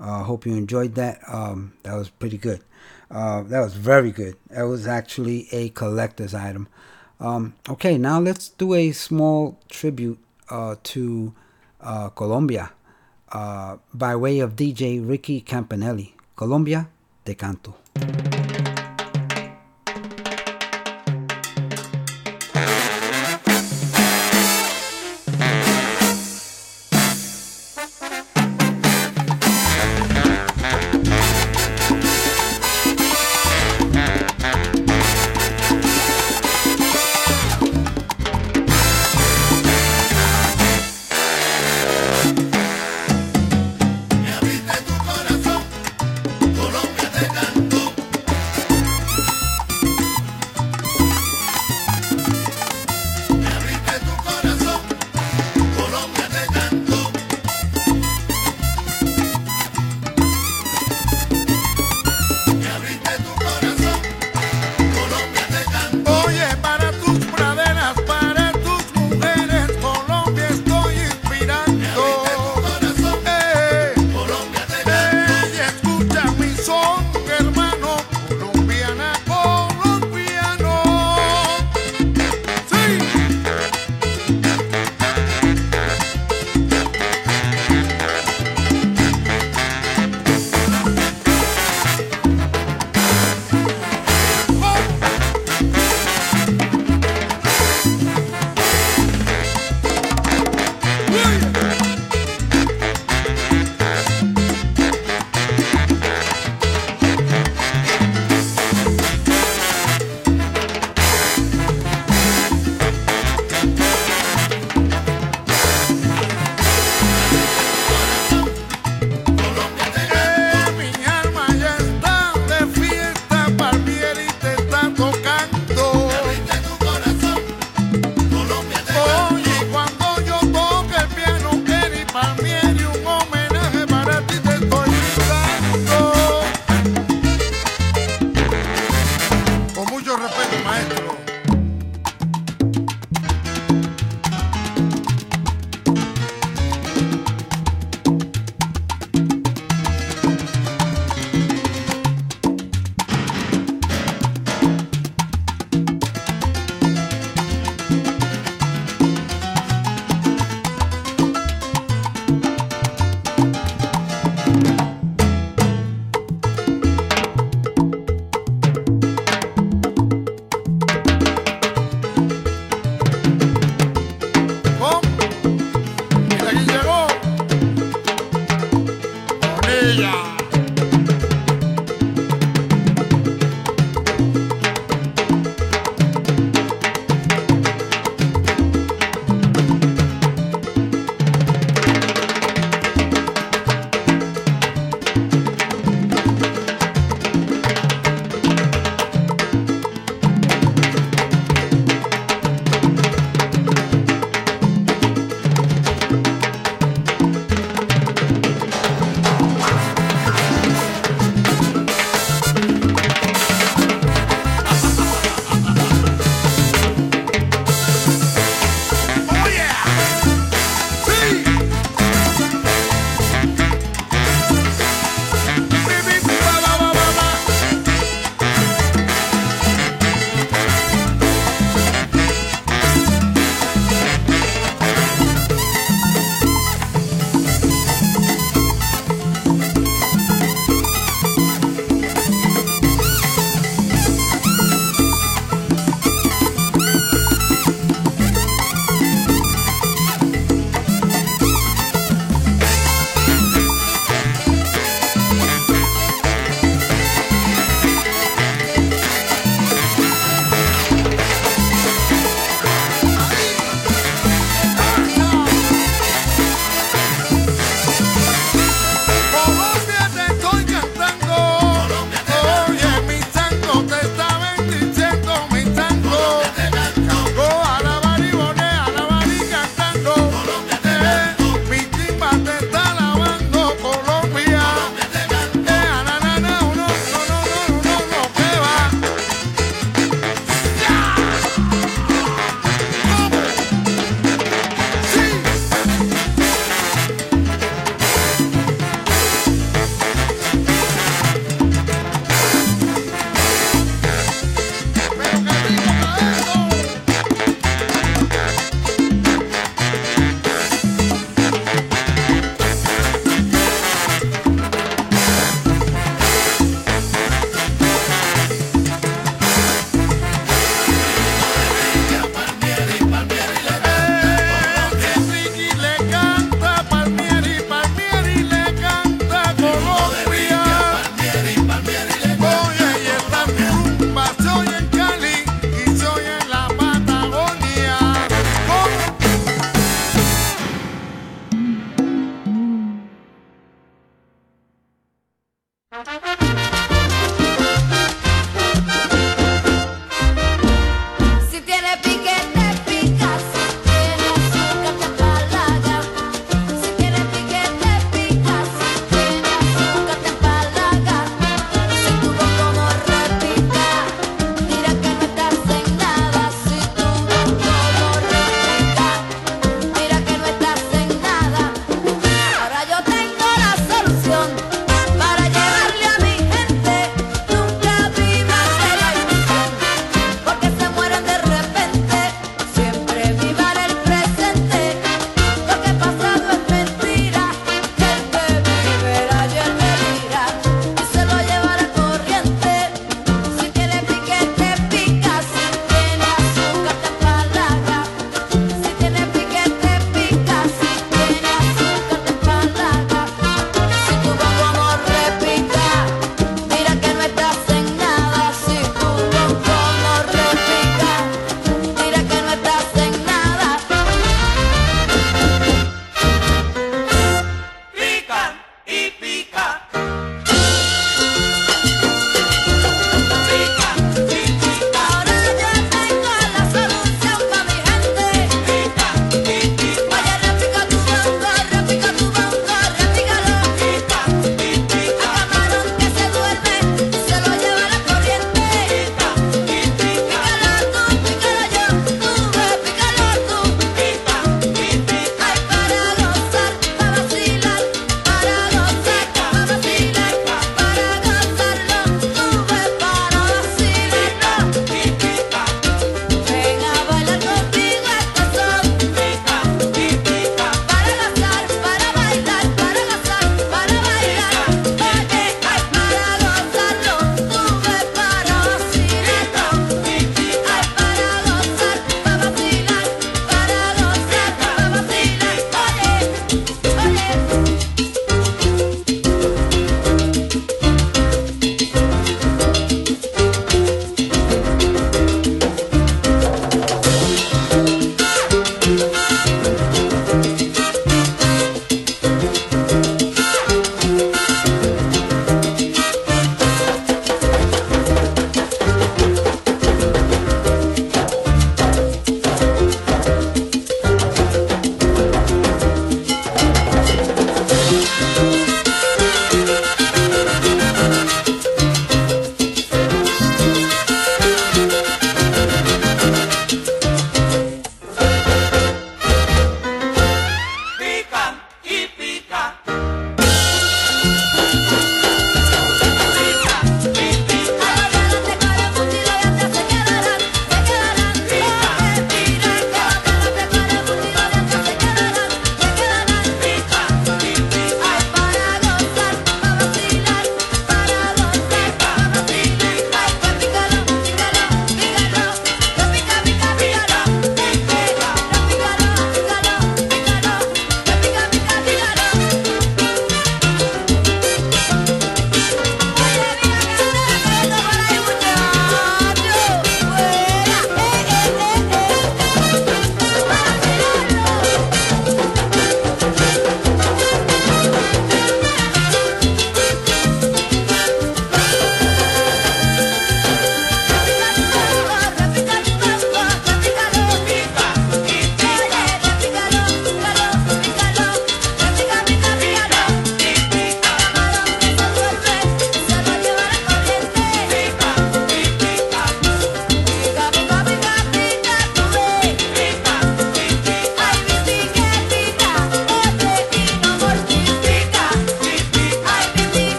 Uh, 0.00 0.24
hope 0.24 0.46
you 0.46 0.56
enjoyed 0.56 0.96
that. 0.96 1.20
Um, 1.28 1.74
that 1.84 1.94
was 1.94 2.08
pretty 2.08 2.38
good. 2.38 2.64
Uh, 3.08 3.42
that 3.42 3.60
was 3.60 3.74
very 3.74 4.10
good. 4.10 4.34
That 4.50 4.64
was 4.64 4.88
actually 4.88 5.46
a 5.52 5.68
collector's 5.68 6.34
item. 6.34 6.66
Um, 7.20 7.54
okay, 7.68 7.98
now 7.98 8.18
let's 8.18 8.48
do 8.48 8.74
a 8.74 8.90
small 8.90 9.60
tribute 9.68 10.18
uh, 10.50 10.74
to 10.82 11.34
uh, 11.80 12.08
Colombia 12.08 12.72
uh, 13.32 13.76
by 13.92 14.14
way 14.14 14.40
of 14.40 14.54
DJ 14.54 15.06
Ricky 15.06 15.42
Campanelli. 15.42 16.12
Colombia, 16.34 16.88
te 17.24 17.34
canto. 17.34 18.31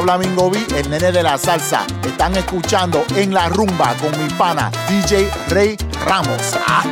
Habla 0.00 0.16
Mingo 0.16 0.50
B, 0.50 0.58
el 0.76 0.88
nene 0.88 1.12
de 1.12 1.22
la 1.22 1.36
salsa. 1.36 1.86
Están 2.02 2.34
escuchando 2.34 3.04
en 3.16 3.34
la 3.34 3.50
rumba 3.50 3.94
con 4.00 4.10
mi 4.18 4.30
pana 4.32 4.70
DJ 4.88 5.30
Rey 5.50 5.76
Ramos. 6.06 6.56
Ah. 6.66 6.84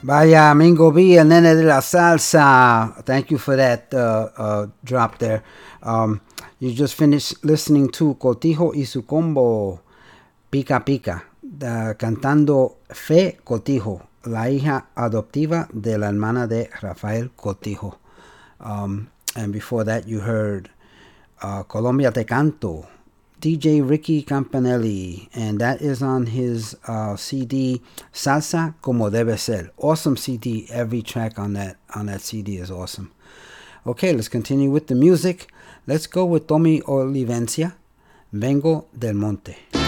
Vaya, 0.00 0.54
Mingo 0.54 0.92
B, 0.92 1.18
el 1.18 1.28
nene 1.28 1.54
de 1.54 1.64
la 1.64 1.82
salsa. 1.82 2.94
Thank 3.04 3.26
you 3.32 3.38
for 3.38 3.56
that 3.56 3.92
uh, 3.92 4.30
uh, 4.38 4.66
drop 4.82 5.18
there. 5.18 5.42
Um, 5.82 6.22
you 6.58 6.72
just 6.72 6.94
finished 6.94 7.44
listening 7.44 7.90
to 7.90 8.14
Cotijo 8.18 8.72
y 8.74 8.86
su 8.86 9.04
combo 9.04 9.82
Pica 10.50 10.80
Pica, 10.86 11.29
uh, 11.62 11.94
cantando 11.96 12.78
Fe 12.88 13.38
Cortijo, 13.44 14.06
la 14.24 14.50
hija 14.50 14.88
adoptiva 14.94 15.68
de 15.72 15.98
la 15.98 16.08
hermana 16.08 16.46
de 16.46 16.70
Rafael 16.80 17.30
Cortijo. 17.30 17.98
Um, 18.60 19.08
and 19.36 19.52
before 19.52 19.84
that, 19.84 20.06
you 20.06 20.20
heard 20.20 20.70
uh, 21.42 21.62
Colombia 21.62 22.10
Te 22.10 22.24
Canto, 22.24 22.86
DJ 23.40 23.88
Ricky 23.88 24.22
Campanelli, 24.22 25.28
and 25.34 25.58
that 25.60 25.80
is 25.80 26.02
on 26.02 26.26
his 26.26 26.76
uh, 26.86 27.16
CD 27.16 27.80
Salsa 28.12 28.74
Como 28.82 29.08
Debe 29.08 29.38
Ser. 29.38 29.70
Awesome 29.78 30.16
CD. 30.16 30.66
Every 30.70 31.02
track 31.02 31.38
on 31.38 31.54
that 31.54 31.76
on 31.94 32.06
that 32.06 32.20
CD 32.20 32.58
is 32.58 32.70
awesome. 32.70 33.12
Okay, 33.86 34.12
let's 34.12 34.28
continue 34.28 34.70
with 34.70 34.88
the 34.88 34.94
music. 34.94 35.50
Let's 35.86 36.06
go 36.06 36.26
with 36.26 36.46
Tommy 36.46 36.82
Olivencia, 36.82 37.74
Vengo 38.30 38.84
del 38.96 39.14
Monte. 39.14 39.79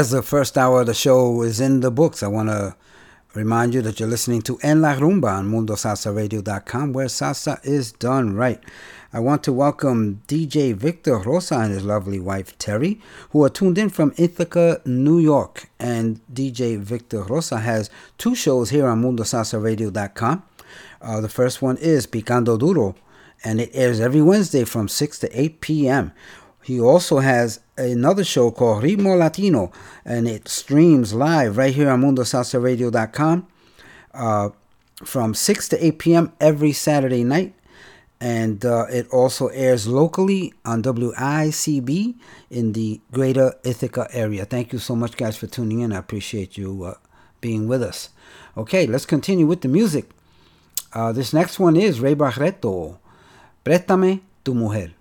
As 0.00 0.12
the 0.12 0.22
first 0.22 0.56
hour 0.56 0.80
of 0.80 0.86
the 0.86 0.94
show 0.94 1.42
is 1.42 1.60
in 1.60 1.80
the 1.80 1.90
books, 1.90 2.22
I 2.22 2.26
want 2.26 2.48
to 2.48 2.74
remind 3.34 3.74
you 3.74 3.82
that 3.82 4.00
you're 4.00 4.08
listening 4.08 4.40
to 4.42 4.58
En 4.62 4.80
La 4.80 4.94
Rumba 4.94 5.30
on 5.30 5.52
MundoSalsaRadio.com, 5.52 6.94
where 6.94 7.04
salsa 7.04 7.62
is 7.62 7.92
done 7.92 8.34
right. 8.34 8.64
I 9.12 9.20
want 9.20 9.44
to 9.44 9.52
welcome 9.52 10.22
DJ 10.26 10.72
Victor 10.72 11.18
Rosa 11.18 11.56
and 11.56 11.74
his 11.74 11.84
lovely 11.84 12.18
wife 12.18 12.56
Terry, 12.56 12.98
who 13.32 13.44
are 13.44 13.50
tuned 13.50 13.76
in 13.76 13.90
from 13.90 14.14
Ithaca, 14.16 14.80
New 14.86 15.18
York. 15.18 15.68
And 15.78 16.22
DJ 16.32 16.78
Victor 16.78 17.22
Rosa 17.24 17.58
has 17.58 17.90
two 18.16 18.34
shows 18.34 18.70
here 18.70 18.88
on 18.88 19.02
MundoSalsaRadio.com. 19.02 20.42
Uh, 21.02 21.20
the 21.20 21.28
first 21.28 21.60
one 21.60 21.76
is 21.76 22.06
Picando 22.06 22.58
Duro, 22.58 22.94
and 23.44 23.60
it 23.60 23.68
airs 23.74 24.00
every 24.00 24.22
Wednesday 24.22 24.64
from 24.64 24.88
6 24.88 25.18
to 25.18 25.38
8 25.38 25.60
p.m. 25.60 26.12
He 26.62 26.80
also 26.80 27.18
has 27.18 27.60
another 27.80 28.24
show 28.24 28.50
called 28.50 28.84
Ritmo 28.84 29.18
Latino, 29.18 29.72
and 30.04 30.28
it 30.28 30.48
streams 30.48 31.14
live 31.14 31.56
right 31.56 31.74
here 31.74 31.90
on 31.90 32.02
MundoSalsaRadio.com 32.02 33.46
uh, 34.14 34.48
from 35.04 35.34
6 35.34 35.68
to 35.70 35.84
8 35.84 35.98
p.m. 35.98 36.32
every 36.40 36.72
Saturday 36.72 37.24
night. 37.24 37.54
And 38.22 38.66
uh, 38.66 38.84
it 38.90 39.08
also 39.08 39.48
airs 39.48 39.86
locally 39.88 40.52
on 40.64 40.82
WICB 40.82 42.14
in 42.50 42.72
the 42.74 43.00
greater 43.10 43.54
Ithaca 43.64 44.08
area. 44.12 44.44
Thank 44.44 44.74
you 44.74 44.78
so 44.78 44.94
much, 44.94 45.16
guys, 45.16 45.38
for 45.38 45.46
tuning 45.46 45.80
in. 45.80 45.92
I 45.92 45.98
appreciate 45.98 46.58
you 46.58 46.84
uh, 46.84 46.94
being 47.40 47.66
with 47.66 47.82
us. 47.82 48.10
Okay, 48.58 48.86
let's 48.86 49.06
continue 49.06 49.46
with 49.46 49.62
the 49.62 49.68
music. 49.68 50.10
Uh, 50.92 51.12
this 51.12 51.32
next 51.32 51.58
one 51.58 51.76
is 51.76 52.00
Ray 52.00 52.14
Barretto. 52.14 52.98
Préstame 53.64 54.20
tu 54.44 54.54
mujer. 54.54 54.92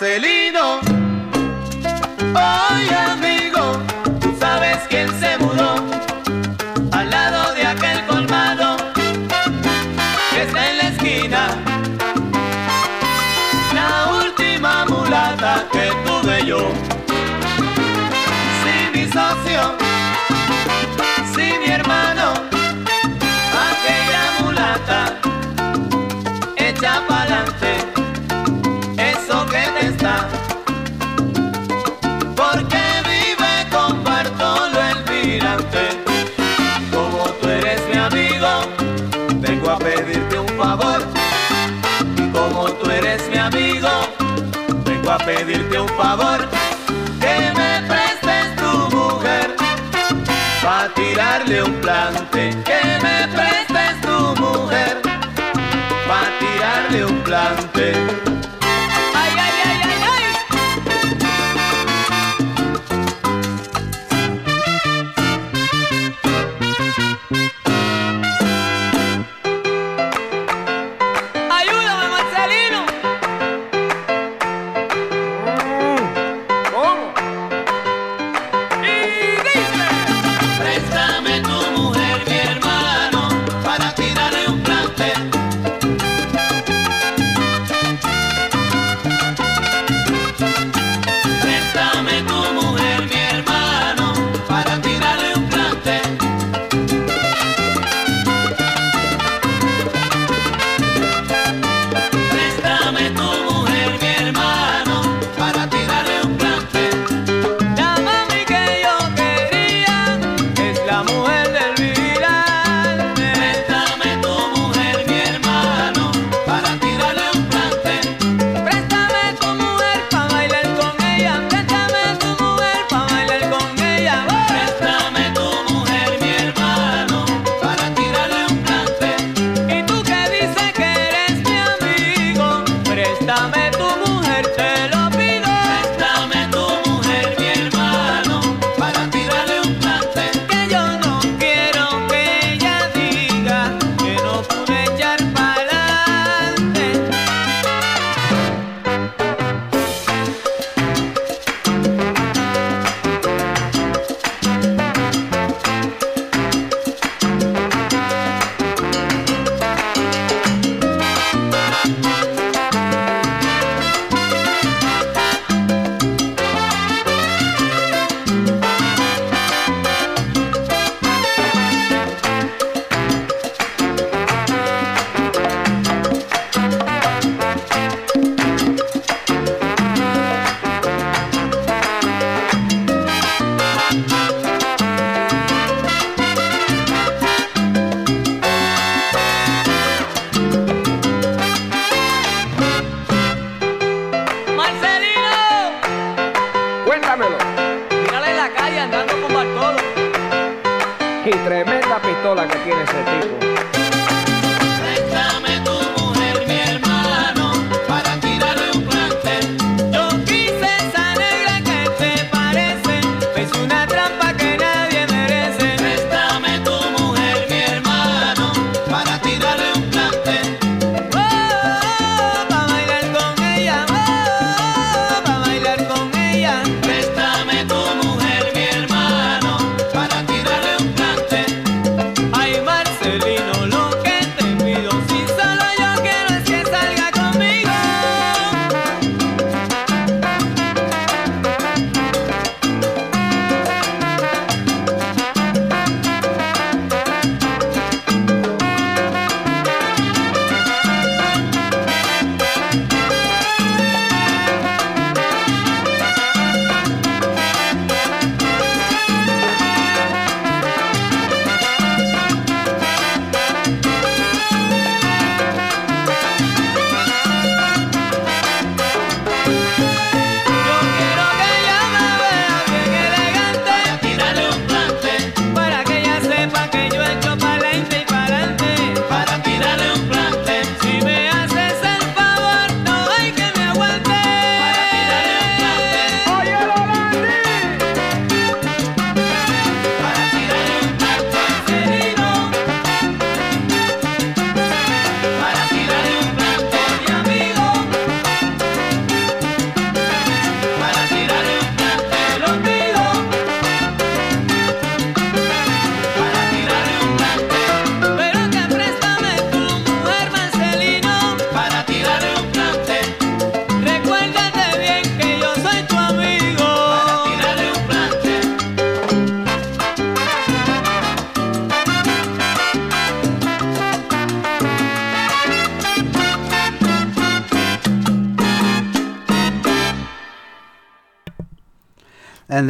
цели. 0.00 0.39
Pedirte 45.34 45.80
un 45.80 45.88
favor. 45.88 46.38
Que 47.20 47.36
me 47.58 47.72
prestes 47.90 48.46
tu 48.60 48.72
mujer 48.96 49.54
pa' 50.62 50.88
tirarle 50.94 51.62
un 51.62 51.74
plante. 51.84 52.42
Que 52.68 52.82
me 53.04 53.18
prestes 53.36 54.00
tu 54.06 54.18
mujer 54.42 55.00
pa' 56.08 56.28
tirarle 56.40 57.04
un 57.04 57.18
plante. 57.22 58.09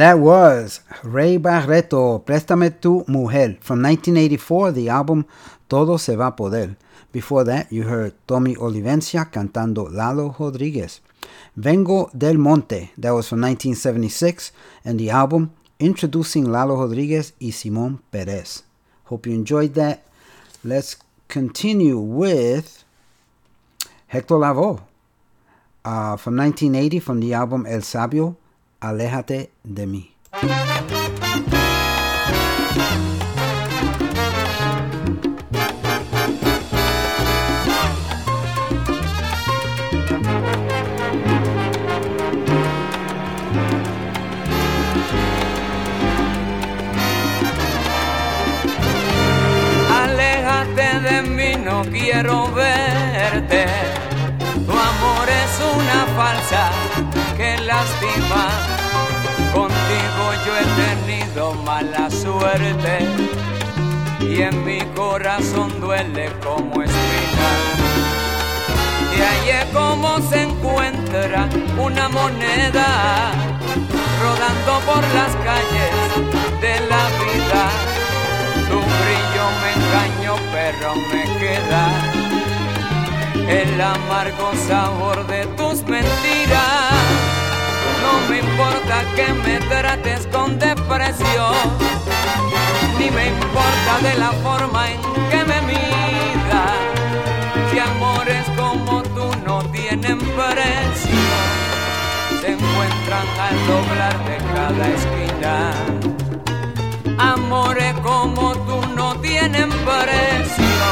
That 0.01 0.17
was 0.17 0.81
Ray 1.03 1.37
Barretto, 1.37 2.23
Préstame 2.25 2.71
tu 2.71 3.03
Mujer, 3.07 3.59
from 3.61 3.83
1984, 3.83 4.71
the 4.71 4.89
album 4.89 5.27
Todo 5.69 5.97
se 5.97 6.15
va 6.15 6.25
a 6.25 6.31
poder. 6.31 6.75
Before 7.11 7.43
that, 7.43 7.71
you 7.71 7.83
heard 7.83 8.15
Tommy 8.25 8.55
Olivencia 8.55 9.29
cantando 9.29 9.91
Lalo 9.91 10.35
Rodriguez. 10.39 11.01
Vengo 11.55 12.09
del 12.17 12.39
Monte, 12.39 12.89
that 12.97 13.11
was 13.11 13.29
from 13.29 13.41
1976, 13.41 14.51
and 14.83 14.99
the 14.99 15.11
album 15.11 15.51
Introducing 15.79 16.51
Lalo 16.51 16.77
Rodriguez 16.77 17.33
y 17.39 17.51
Simon 17.51 17.99
Perez. 18.11 18.63
Hope 19.03 19.27
you 19.27 19.33
enjoyed 19.33 19.75
that. 19.75 20.03
Let's 20.63 20.97
continue 21.27 21.99
with 21.99 22.83
Hector 24.07 24.33
Lavoe 24.33 24.81
uh, 25.85 26.17
from 26.17 26.37
1980 26.37 26.99
from 27.01 27.19
the 27.19 27.35
album 27.35 27.67
El 27.67 27.81
Sabio, 27.81 28.35
Aléjate 28.81 29.51
de 29.63 29.85
mí. 29.85 30.15
No 51.63 51.83
quiero 51.83 52.51
verte. 52.51 53.65
Tu 54.65 54.71
amor 54.71 55.29
es 55.29 55.59
una 55.75 56.05
falsa 56.15 56.71
que 57.37 57.57
lastima. 57.59 58.70
Tenido 61.33 61.53
mala 61.63 62.09
suerte 62.09 63.07
y 64.19 64.41
en 64.41 64.65
mi 64.65 64.81
corazón 64.95 65.79
duele 65.79 66.29
como 66.43 66.81
espina. 66.81 67.49
Y 69.15 69.21
ahí 69.21 69.49
es 69.61 69.65
como 69.73 70.19
se 70.29 70.43
encuentra 70.43 71.47
una 71.77 72.09
moneda 72.09 73.31
rodando 74.21 74.79
por 74.85 75.03
las 75.13 75.33
calles 75.45 75.93
de 76.59 76.79
la 76.89 77.03
vida. 77.23 77.63
Tu 78.67 78.77
brillo 78.99 79.45
me 79.61 79.71
engañó, 79.79 80.35
pero 80.51 80.95
me 80.95 81.23
queda 81.39 81.83
el 83.47 83.79
amargo 83.79 84.51
sabor 84.67 85.25
de 85.27 85.45
tus 85.55 85.81
mentiras. 85.83 87.30
No 88.01 88.11
me 88.29 88.39
importa 88.39 89.03
que 89.15 89.33
me 89.33 89.59
trates 89.67 90.27
con 90.27 90.57
depresión, 90.57 91.55
ni 92.97 93.09
me 93.11 93.27
importa 93.27 93.99
de 94.01 94.13
la 94.17 94.31
forma 94.43 94.89
en 94.89 95.01
que 95.29 95.43
me 95.45 95.61
miras. 95.61 96.79
Si 97.71 97.79
amores 97.79 98.45
como 98.57 99.03
tú 99.03 99.31
no 99.45 99.59
tienen 99.71 100.17
precio, 100.17 101.31
se 102.41 102.51
encuentran 102.53 103.27
al 103.39 103.67
doblar 103.67 104.15
de 104.25 104.37
cada 104.55 104.87
esquina. 104.97 105.71
Amores 107.17 107.93
como 108.01 108.53
tú 108.65 108.81
no 108.95 109.15
tienen 109.21 109.69
precio, 109.69 110.87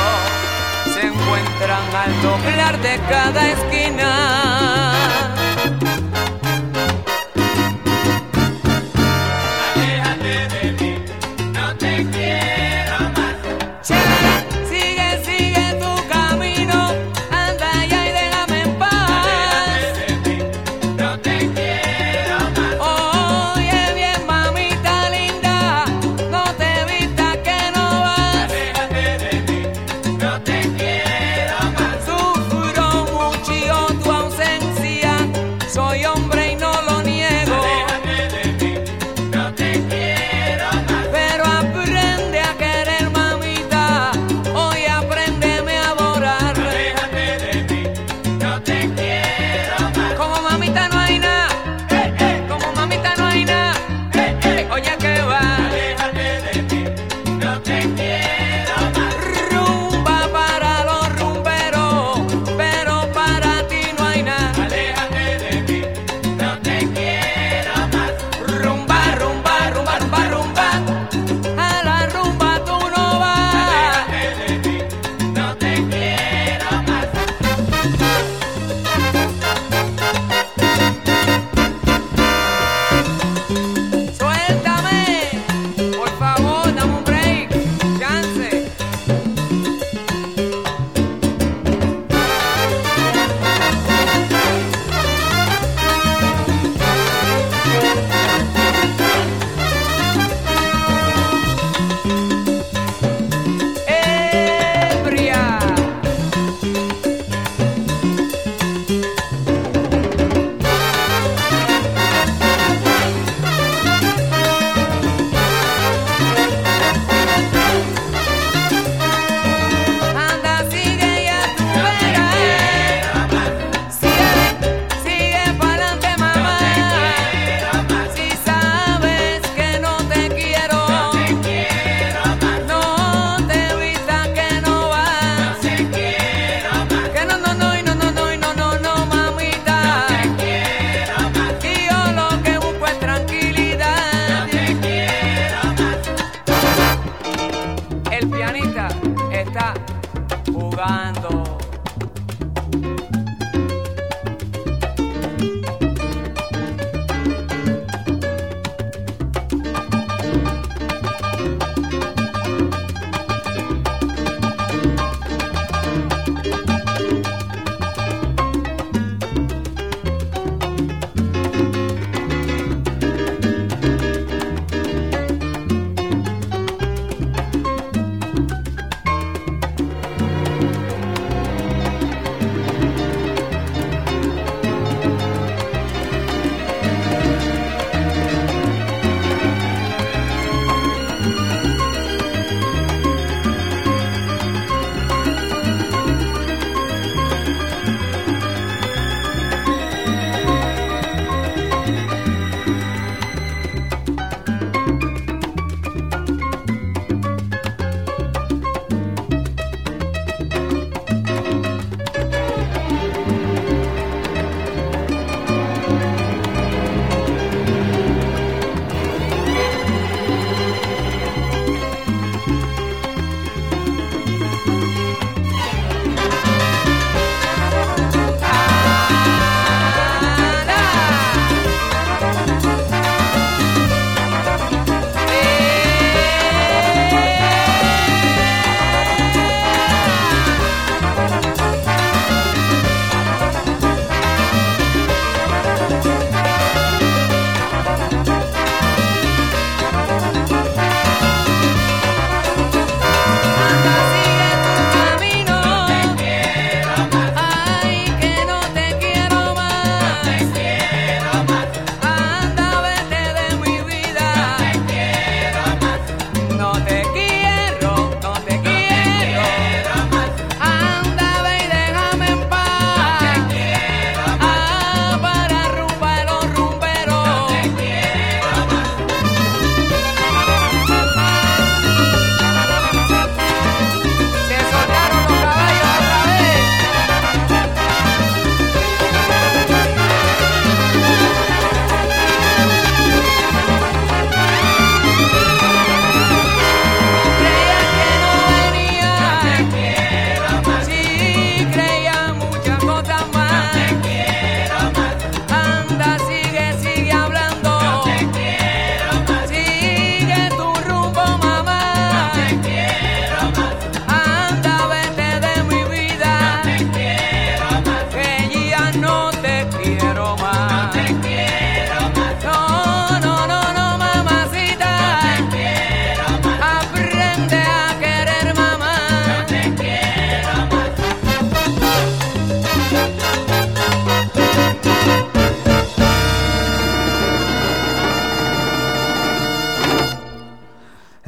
se 0.94 1.08
encuentran 1.08 1.96
al 2.04 2.22
doblar 2.22 2.78
de 2.80 3.00
cada 3.10 3.50
esquina. 3.50 4.39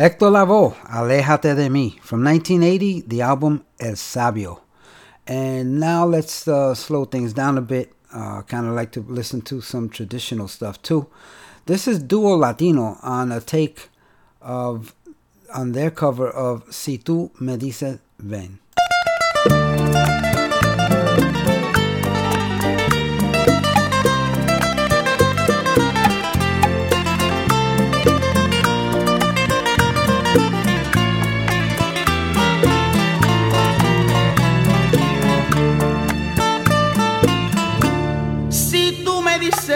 Héctor 0.02 0.32
Lavoe, 0.32 0.73
Aléjate 0.86 1.56
de 1.56 1.69
mí. 1.69 1.99
From 2.02 2.23
1980, 2.23 3.02
the 3.02 3.22
album 3.22 3.64
El 3.80 3.95
Sabio. 3.95 4.64
And 5.28 5.80
now 5.80 6.07
let's 6.07 6.48
uh, 6.48 6.73
slow 6.73 7.06
things 7.06 7.34
down 7.34 7.56
a 7.56 7.61
bit. 7.61 7.94
Uh, 8.11 8.41
kind 8.41 8.65
of 8.65 8.73
like 8.73 8.91
to 8.94 9.02
listen 9.02 9.41
to 9.41 9.61
some 9.61 9.90
traditional 9.90 10.48
stuff 10.48 10.82
too. 10.82 11.06
This 11.68 11.88
is 11.88 11.99
Duo 11.99 12.36
Latino 12.36 12.98
on 13.03 13.32
a 13.32 13.40
take 13.40 13.90
of, 14.41 14.95
on 15.53 15.73
their 15.73 15.91
cover 15.91 16.32
of 16.32 16.64
Si 16.72 16.98
tú 16.98 17.30
me 17.40 17.56
dices 17.56 17.99
ven. 18.18 18.57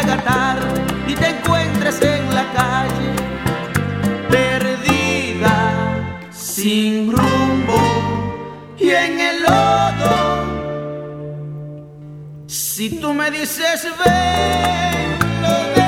tarde 0.00 0.82
y 1.06 1.14
te 1.14 1.28
encuentres 1.28 2.02
en 2.02 2.34
la 2.34 2.44
calle, 2.52 3.14
perdida, 4.28 5.72
sin 6.30 7.12
rumbo 7.12 7.78
y 8.78 8.90
en 8.90 9.20
el 9.20 9.42
lodo. 9.42 10.42
Si 12.46 12.90
tú 13.00 13.14
me 13.14 13.30
dices 13.30 13.86
ven, 14.04 15.18
lo 15.42 15.81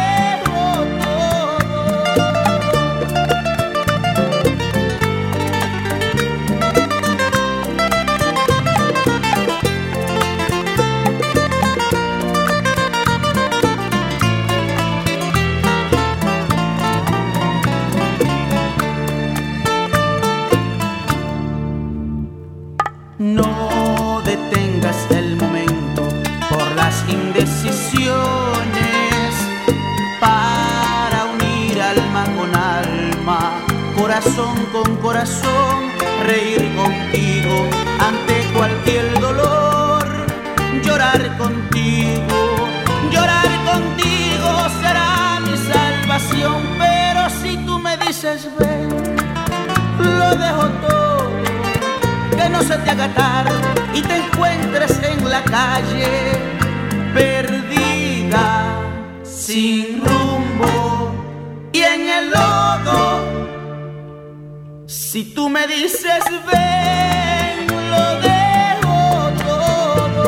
dices 65.75 66.25
ven, 66.47 67.67
lo 67.91 68.21
dejo 68.23 68.99
todo. 69.43 70.25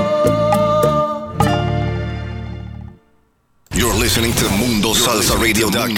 You're 3.73 3.95
listening 3.95 4.33
to 4.35 4.49
Mundo 4.59 4.93
Salsa 4.95 5.37
MundoSalsaRadio.com, 5.37 5.95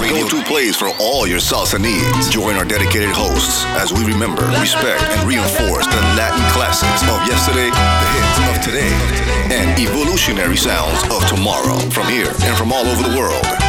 the 0.00 0.08
go-to 0.08 0.42
place 0.44 0.76
for 0.76 0.90
all 1.00 1.26
your 1.26 1.40
salsa 1.40 1.78
needs. 1.80 2.30
Join 2.30 2.56
our 2.56 2.64
dedicated 2.64 3.10
hosts 3.10 3.64
as 3.76 3.92
we 3.92 4.04
remember, 4.04 4.42
respect, 4.60 5.02
and 5.02 5.28
reinforce 5.28 5.86
the 5.86 6.00
Latin 6.16 6.44
classics 6.52 7.02
of 7.02 7.20
yesterday, 7.28 7.68
the 7.70 8.08
hits 8.14 8.38
of 8.48 8.56
today, 8.64 8.92
and 9.54 9.78
evolutionary 9.78 10.56
sounds 10.56 11.02
of 11.12 11.26
tomorrow 11.28 11.78
from 11.90 12.06
here 12.08 12.32
and 12.42 12.56
from 12.56 12.72
all 12.72 12.86
over 12.86 13.02
the 13.08 13.16
world. 13.18 13.67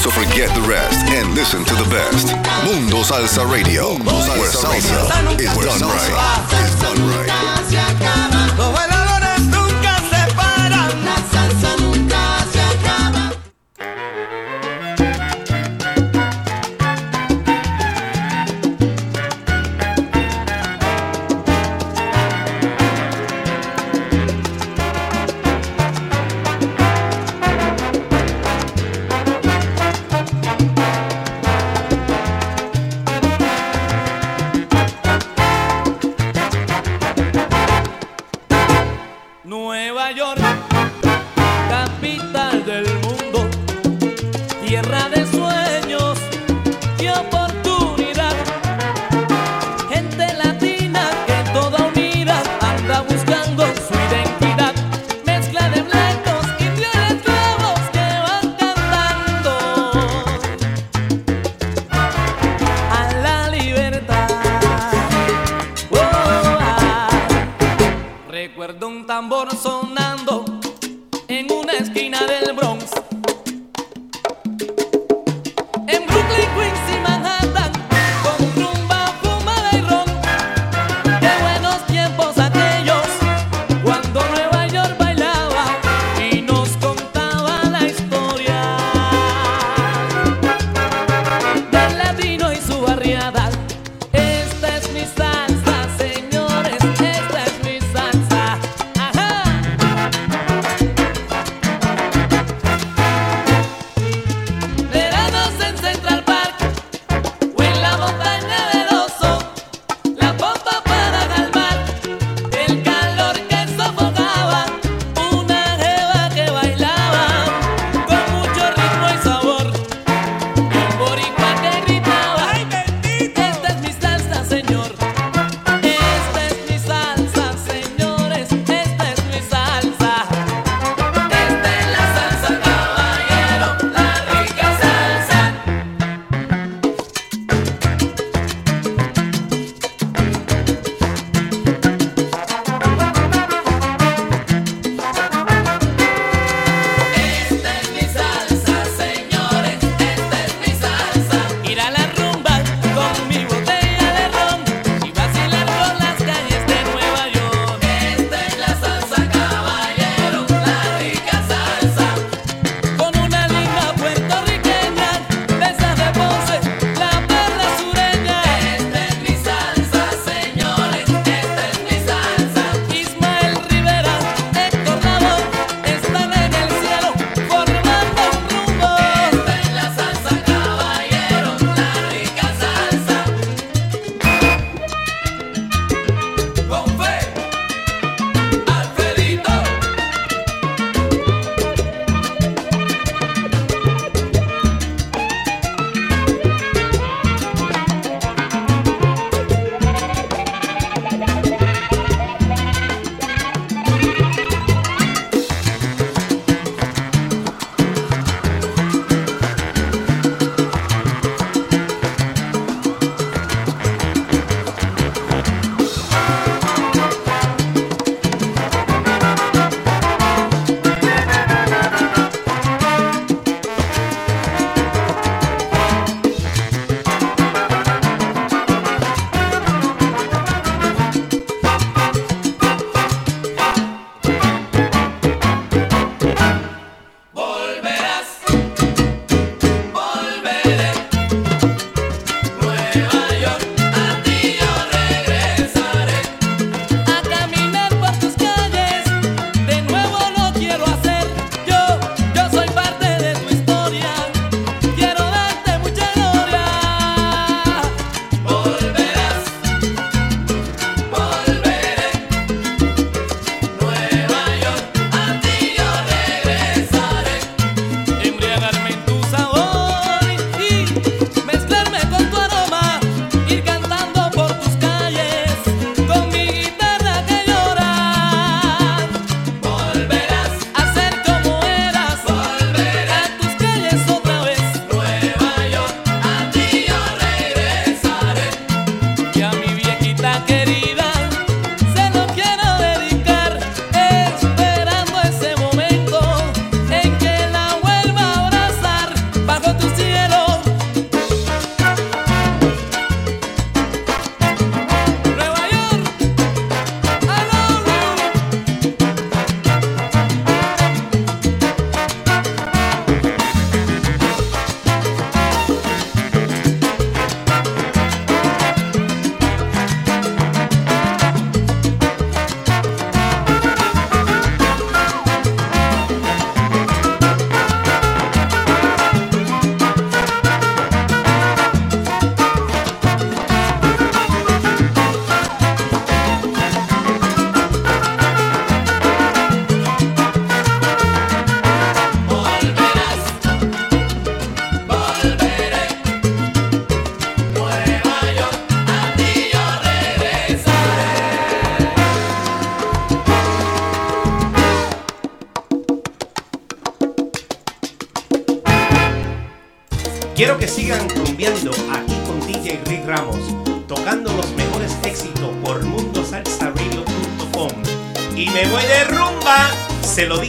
So 0.00 0.10
forget 0.10 0.48
the 0.54 0.66
rest 0.68 1.04
and 1.12 1.34
listen 1.34 1.64
to 1.64 1.74
the 1.74 1.88
best. 1.90 2.34
Mundo 2.64 3.02
Salsa 3.02 3.44
Radio, 3.50 3.94
where 4.04 4.50
salsa 4.50 4.80
is 5.38 5.52
done 5.54 5.80
right. 5.80 6.14
Is 6.64 6.74
done 6.80 7.00
right. 7.08 7.23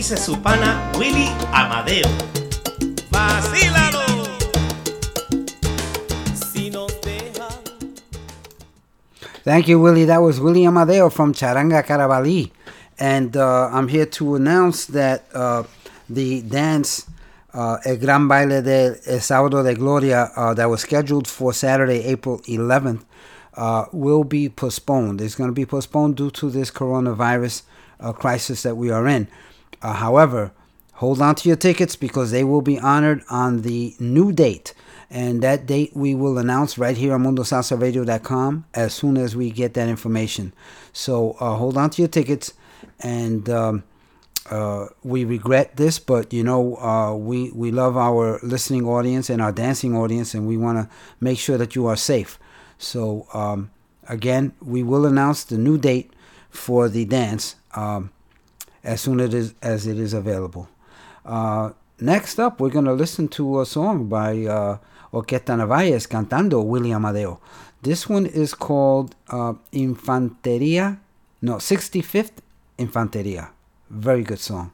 Dice 0.07 0.17
su 0.17 0.39
pana 0.39 0.91
Willy 0.99 1.27
Amadeo. 1.51 2.07
¡Vacílalo! 3.09 4.05
Si 6.35 6.69
nos 6.69 7.01
dejan 7.01 7.63
Thank 9.43 9.67
you, 9.67 9.79
Willie. 9.79 10.05
That 10.05 10.21
was 10.21 10.39
Willie 10.39 10.67
Amadeo 10.67 11.09
from 11.09 11.33
Charanga 11.33 11.83
Carabalí. 11.83 12.51
And 12.99 13.35
uh, 13.35 13.69
I'm 13.73 13.87
here 13.87 14.05
to 14.05 14.35
announce 14.35 14.85
that 14.93 15.25
uh, 15.33 15.63
the 16.07 16.43
dance, 16.43 17.07
uh, 17.55 17.77
El 17.83 17.97
Gran 17.97 18.27
Baile 18.27 18.61
de 18.61 18.99
El 19.07 19.21
Sábado 19.21 19.63
de 19.63 19.73
Gloria, 19.73 20.29
uh, 20.35 20.53
that 20.53 20.69
was 20.69 20.81
scheduled 20.81 21.27
for 21.27 21.51
Saturday, 21.51 22.03
April 22.05 22.41
11th, 22.41 23.03
uh, 23.55 23.85
will 23.91 24.23
be 24.23 24.49
postponed. 24.49 25.19
It's 25.19 25.33
going 25.33 25.49
to 25.49 25.55
be 25.55 25.65
postponed 25.65 26.15
due 26.15 26.29
to 26.29 26.51
this 26.51 26.69
coronavirus 26.69 27.63
uh, 27.99 28.13
crisis 28.13 28.61
that 28.61 28.77
we 28.77 28.91
are 28.91 29.07
in. 29.07 29.27
Uh, 29.81 29.93
however, 29.93 30.51
hold 30.93 31.21
on 31.21 31.35
to 31.35 31.49
your 31.49 31.57
tickets 31.57 31.95
because 31.95 32.31
they 32.31 32.43
will 32.43 32.61
be 32.61 32.79
honored 32.79 33.23
on 33.29 33.61
the 33.61 33.95
new 33.99 34.31
date. 34.31 34.73
And 35.09 35.41
that 35.43 35.65
date 35.65 35.95
we 35.95 36.15
will 36.15 36.37
announce 36.37 36.77
right 36.77 36.97
here 36.97 37.13
on 37.13 37.23
MundoSalsaRadio.com 37.23 38.65
as 38.73 38.93
soon 38.93 39.17
as 39.17 39.35
we 39.35 39.51
get 39.51 39.73
that 39.75 39.87
information. 39.87 40.53
So 40.93 41.37
uh, 41.39 41.55
hold 41.55 41.77
on 41.77 41.89
to 41.91 42.01
your 42.01 42.09
tickets. 42.09 42.53
And 42.99 43.49
um, 43.49 43.83
uh, 44.49 44.87
we 45.03 45.25
regret 45.25 45.75
this, 45.75 45.99
but 45.99 46.31
you 46.33 46.43
know, 46.43 46.75
uh, 46.77 47.15
we, 47.15 47.51
we 47.51 47.71
love 47.71 47.97
our 47.97 48.39
listening 48.43 48.85
audience 48.85 49.29
and 49.29 49.41
our 49.41 49.51
dancing 49.51 49.95
audience, 49.95 50.33
and 50.33 50.47
we 50.47 50.57
want 50.57 50.77
to 50.77 50.95
make 51.19 51.39
sure 51.39 51.57
that 51.57 51.75
you 51.75 51.87
are 51.87 51.95
safe. 51.95 52.37
So, 52.77 53.27
um, 53.33 53.71
again, 54.07 54.53
we 54.61 54.83
will 54.83 55.05
announce 55.05 55.43
the 55.43 55.57
new 55.57 55.77
date 55.77 56.13
for 56.49 56.89
the 56.89 57.05
dance 57.05 57.55
um, 57.75 58.11
as 58.85 59.01
soon 59.01 59.19
as 59.19 59.33
it 59.33 59.37
is, 59.37 59.53
as 59.61 59.87
it 59.87 59.99
is 59.99 60.13
available. 60.13 60.69
Uh, 61.25 61.71
next 61.99 62.39
up, 62.39 62.59
we're 62.59 62.69
going 62.69 62.85
to 62.85 62.93
listen 62.93 63.27
to 63.29 63.61
a 63.61 63.65
song 63.65 64.07
by 64.07 64.45
uh, 64.45 64.77
Orquesta 65.11 65.57
Narvaez 65.57 66.07
cantando 66.07 66.63
Willie 66.63 66.93
Amadeo. 66.93 67.39
This 67.81 68.07
one 68.07 68.25
is 68.25 68.53
called 68.53 69.15
uh, 69.29 69.53
Infanteria, 69.73 70.99
no, 71.41 71.55
65th 71.55 72.37
Infanteria. 72.79 73.49
Very 73.89 74.23
good 74.23 74.39
song. 74.39 74.71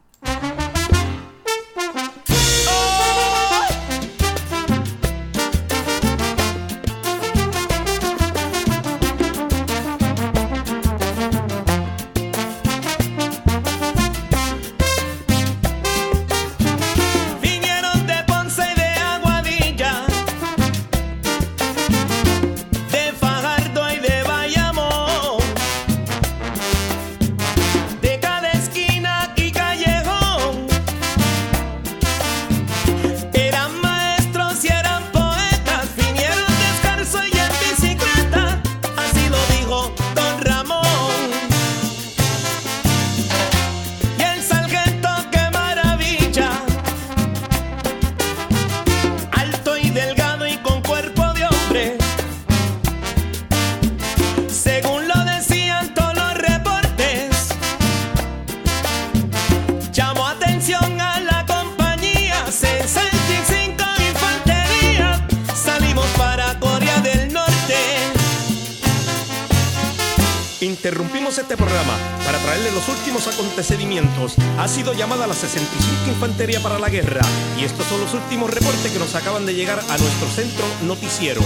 Últimos 78.14 78.50
reportes 78.50 78.90
que 78.92 78.98
nos 78.98 79.14
acaban 79.14 79.46
de 79.46 79.54
llegar 79.54 79.78
a 79.78 79.98
nuestro 79.98 80.28
centro 80.28 80.64
noticiero. 80.82 81.40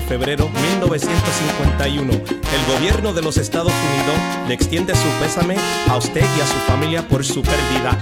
Febrero 0.00 0.48
1951. 0.48 2.12
El 2.12 2.74
gobierno 2.74 3.12
de 3.12 3.22
los 3.22 3.36
Estados 3.36 3.72
Unidos 3.72 4.48
le 4.48 4.54
extiende 4.54 4.94
su 4.94 5.08
pésame 5.20 5.56
a 5.88 5.96
usted 5.96 6.24
y 6.36 6.40
a 6.40 6.46
su 6.46 6.58
familia 6.66 7.06
por 7.06 7.24
su 7.24 7.42
pérdida. 7.42 7.98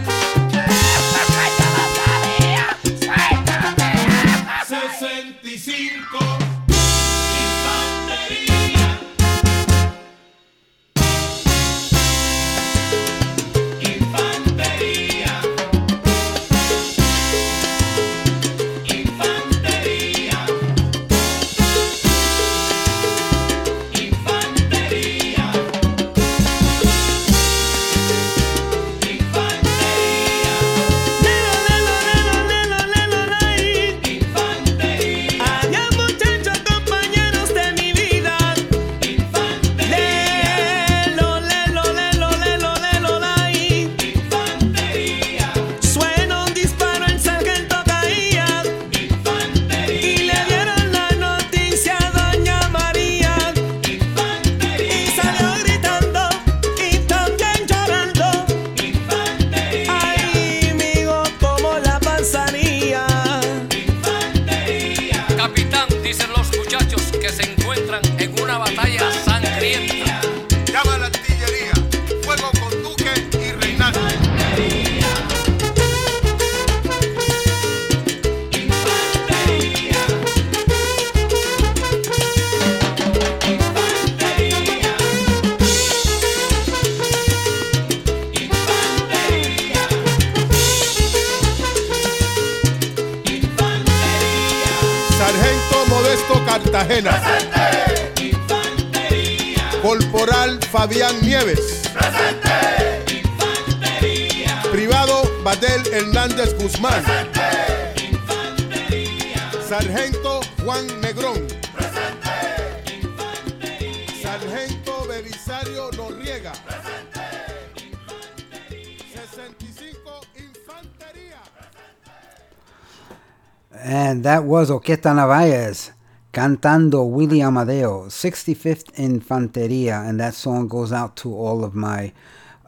Was 124.87 124.99
Narvaez 125.03 125.93
cantando 126.31 127.11
Willie 127.11 127.43
Amadeo, 127.43 128.07
65th 128.07 128.93
Infanteria. 128.97 130.07
And 130.07 130.21
that 130.21 130.35
song 130.35 130.69
goes 130.69 130.93
out 130.93 131.17
to 131.17 131.35
all 131.35 131.65
of 131.65 131.75
my 131.75 132.13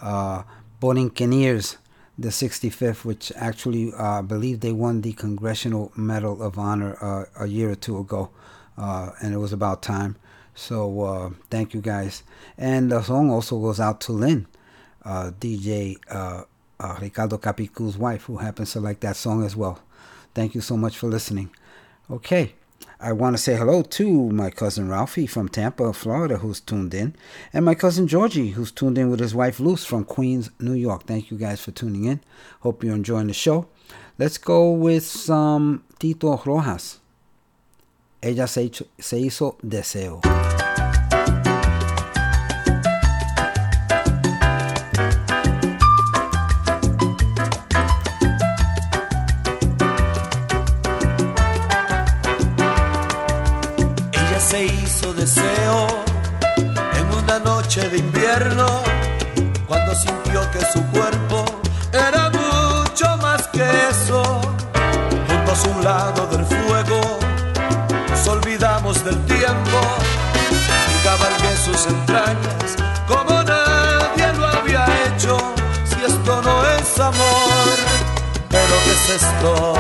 uh, 0.01 0.45
Borinqueneers, 0.81 1.77
the 2.19 2.29
65th, 2.29 3.05
which 3.05 3.33
actually 3.37 3.93
uh, 3.93 4.21
I 4.21 4.23
believe 4.23 4.61
they 4.61 4.73
won 4.73 5.03
the 5.03 5.13
Congressional 5.13 5.93
Medal 5.95 6.43
of 6.43 6.59
Honor 6.59 6.97
uh, 7.03 7.45
a 7.45 7.47
year 7.49 7.71
or 7.71 7.75
two 7.75 7.99
ago. 7.99 8.31
Uh, 8.79 9.11
and 9.21 9.35
it 9.35 9.39
was 9.39 9.53
about 9.53 9.83
time. 9.83 10.17
So 10.55 11.03
uh, 11.03 11.31
thank 11.51 11.75
you 11.75 11.83
guys. 11.83 12.23
And 12.57 12.93
the 12.93 13.03
song 13.03 13.31
also 13.31 13.61
goes 13.61 13.79
out 13.79 14.01
to 14.03 14.13
Lynn, 14.13 14.47
uh, 15.05 15.33
DJ 15.39 15.99
Ricardo 16.99 17.37
Capicu's 17.37 17.99
wife, 17.99 18.23
who 18.23 18.39
happens 18.39 18.73
to 18.73 18.81
like 18.81 19.01
that 19.01 19.17
song 19.17 19.45
as 19.45 19.55
well. 19.55 19.81
Thank 20.35 20.55
you 20.55 20.63
so 20.63 20.79
much 20.79 20.97
for 20.97 21.09
listening. 21.09 21.51
Okay, 22.09 22.55
I 23.01 23.11
want 23.11 23.37
to 23.37 23.43
say 23.43 23.57
hello 23.57 23.83
to 23.83 24.31
my 24.31 24.49
cousin 24.49 24.89
Ralphie 24.89 25.27
from 25.27 25.49
Tampa, 25.49 25.93
Florida, 25.93 26.37
who's 26.39 26.61
tuned 26.61 26.95
in, 26.95 27.17
and 27.53 27.65
my 27.65 27.75
cousin 27.75 28.07
Georgie, 28.07 28.51
who's 28.51 28.71
tuned 28.71 28.97
in 28.97 29.11
with 29.11 29.19
his 29.19 29.35
wife 29.35 29.59
Luce 29.59 29.85
from 29.85 30.05
Queens, 30.05 30.51
New 30.61 30.75
York. 30.75 31.03
Thank 31.03 31.33
you 31.33 31.37
guys 31.37 31.61
for 31.61 31.73
tuning 31.73 32.05
in. 32.05 32.21
Hope 32.61 32.85
you're 32.85 32.95
enjoying 32.95 33.27
the 33.27 33.33
show. 33.33 33.67
Let's 34.19 34.39
go 34.39 34.71
with 34.71 35.05
some 35.05 35.83
Tito 35.99 36.37
Rojas. 36.47 37.01
Ella 38.23 38.47
se 38.47 38.69
hizo, 38.69 38.87
se 39.01 39.17
hizo 39.19 39.57
deseo. 39.67 40.56
De 57.77 57.99
invierno 57.99 58.83
cuando 59.67 59.95
sintió 59.95 60.51
que 60.51 60.61
su 60.73 60.83
cuerpo 60.87 61.45
era 61.93 62.31
mucho 62.31 63.19
más 63.19 63.47
que 63.49 63.69
eso. 63.91 64.23
Juntos 65.29 65.63
a 65.63 65.69
un 65.69 65.85
lado 65.85 66.27
del 66.29 66.47
fuego, 66.47 67.01
nos 68.09 68.29
olvidamos 68.29 69.05
del 69.05 69.23
tiempo 69.27 69.81
y 70.91 71.05
cabalgué 71.05 71.55
sus 71.63 71.87
entrañas 71.87 72.77
como 73.07 73.43
nadie 73.43 74.33
lo 74.39 74.47
había 74.47 74.87
hecho. 75.05 75.37
Si 75.85 76.03
esto 76.03 76.41
no 76.41 76.67
es 76.79 76.99
amor, 76.99 77.77
pero 78.49 78.75
¿qué 78.85 78.93
es 78.93 79.23
esto? 79.23 79.75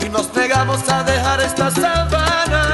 y 0.00 0.08
nos 0.08 0.32
negamos 0.34 0.88
a 0.88 1.02
dejar 1.02 1.40
estas 1.40 1.74
sábanas 1.74 2.69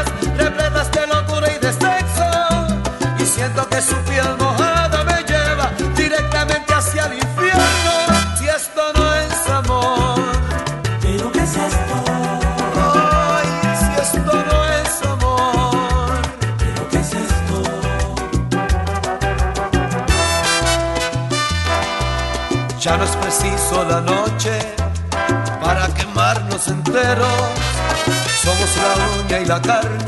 la 29.46 29.60
carne, 29.62 30.04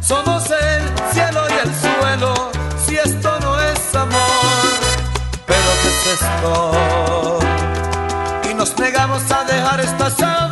somos 0.00 0.44
el 0.50 0.82
cielo 1.12 1.42
y 1.50 1.66
el 1.66 1.74
suelo. 1.74 2.50
Si 2.86 2.96
esto 2.96 3.40
no 3.40 3.60
es 3.60 3.94
amor, 3.94 4.78
pero 5.46 5.70
¿qué 5.82 5.88
es 5.88 6.20
esto? 6.20 7.38
Y 8.50 8.54
nos 8.54 8.78
negamos 8.78 9.22
a 9.30 9.44
dejar 9.44 9.80
estas 9.80 10.14
sábanas 10.14 10.45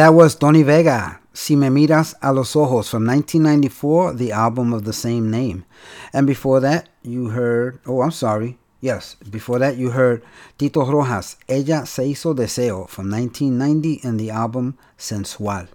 that 0.00 0.14
was 0.14 0.34
Tony 0.34 0.62
Vega, 0.62 1.20
Si 1.34 1.54
Me 1.54 1.66
Miras 1.68 2.14
a 2.22 2.32
los 2.32 2.56
Ojos 2.56 2.88
from 2.88 3.06
1994, 3.06 4.14
the 4.14 4.32
album 4.32 4.72
of 4.72 4.86
the 4.86 4.94
same 4.94 5.30
name. 5.30 5.66
And 6.14 6.26
before 6.26 6.58
that, 6.60 6.88
you 7.02 7.28
heard, 7.28 7.80
oh, 7.84 8.00
I'm 8.00 8.10
sorry. 8.10 8.56
Yes, 8.80 9.16
before 9.16 9.58
that, 9.58 9.76
you 9.76 9.90
heard 9.90 10.22
Tito 10.56 10.86
Rojas, 10.86 11.36
Ella 11.46 11.84
Se 11.84 12.14
Hizo 12.14 12.34
Deseo 12.34 12.88
from 12.88 13.10
1990 13.10 14.00
and 14.02 14.18
the 14.18 14.30
album 14.30 14.78
Sensual. 14.96 15.66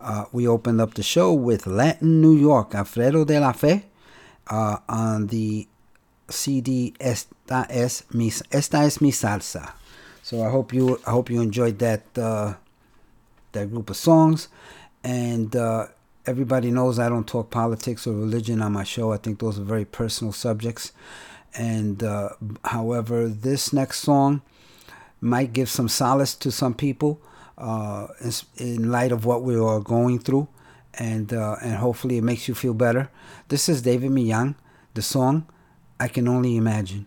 Uh, 0.00 0.24
we 0.32 0.48
opened 0.48 0.80
up 0.80 0.94
the 0.94 1.04
show 1.04 1.32
with 1.32 1.68
Latin 1.68 2.20
New 2.20 2.36
York, 2.36 2.74
Alfredo 2.74 3.24
de 3.24 3.38
la 3.38 3.52
Fe, 3.52 3.84
uh, 4.48 4.78
on 4.88 5.28
the 5.28 5.68
CD 6.28 6.94
Esta 6.98 7.68
es 7.70 8.02
mi, 8.12 8.32
Esta 8.50 8.78
es 8.78 9.00
mi 9.00 9.12
salsa. 9.12 9.74
So 10.24 10.42
I 10.42 10.50
hope 10.50 10.72
you 10.72 11.00
I 11.06 11.10
hope 11.10 11.30
you 11.30 11.40
enjoyed 11.40 11.78
that 11.78 12.02
uh, 12.18 12.54
that 13.52 13.70
group 13.70 13.90
of 13.90 13.96
songs. 13.96 14.48
And 15.04 15.54
uh, 15.56 15.86
everybody 16.26 16.70
knows 16.70 16.98
I 16.98 17.08
don't 17.08 17.26
talk 17.26 17.50
politics 17.50 18.06
or 18.06 18.12
religion 18.12 18.62
on 18.62 18.72
my 18.72 18.84
show. 18.84 19.12
I 19.12 19.16
think 19.16 19.38
those 19.38 19.58
are 19.58 19.64
very 19.64 19.84
personal 19.84 20.32
subjects. 20.32 20.92
And 21.54 22.02
uh, 22.02 22.30
however, 22.64 23.28
this 23.28 23.72
next 23.72 24.00
song 24.00 24.42
might 25.20 25.52
give 25.52 25.68
some 25.68 25.88
solace 25.88 26.34
to 26.36 26.50
some 26.50 26.74
people 26.74 27.20
uh, 27.58 28.08
in- 28.56 28.90
light 28.90 29.12
of 29.12 29.24
what 29.24 29.42
we 29.42 29.56
are 29.56 29.80
going 29.80 30.18
through, 30.18 30.48
and 30.94 31.32
uh, 31.32 31.56
and 31.62 31.76
hopefully 31.76 32.18
it 32.18 32.24
makes 32.24 32.48
you 32.48 32.54
feel 32.54 32.74
better. 32.74 33.10
This 33.48 33.68
is 33.68 33.82
David 33.82 34.10
Miyang. 34.10 34.54
The 34.94 35.02
song 35.02 35.46
"I 36.00 36.08
Can 36.08 36.26
Only 36.26 36.56
Imagine." 36.56 37.06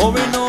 joven 0.00 0.39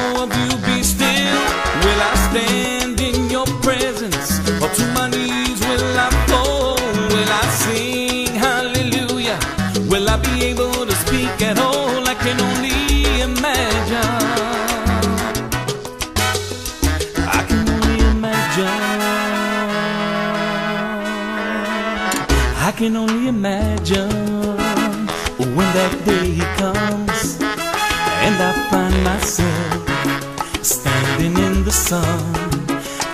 sun. 31.91 32.23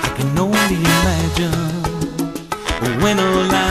I 0.06 0.10
can 0.18 0.38
only 0.38 0.78
imagine 0.94 1.82
when 3.02 3.18
all 3.18 3.52
I 3.66 3.66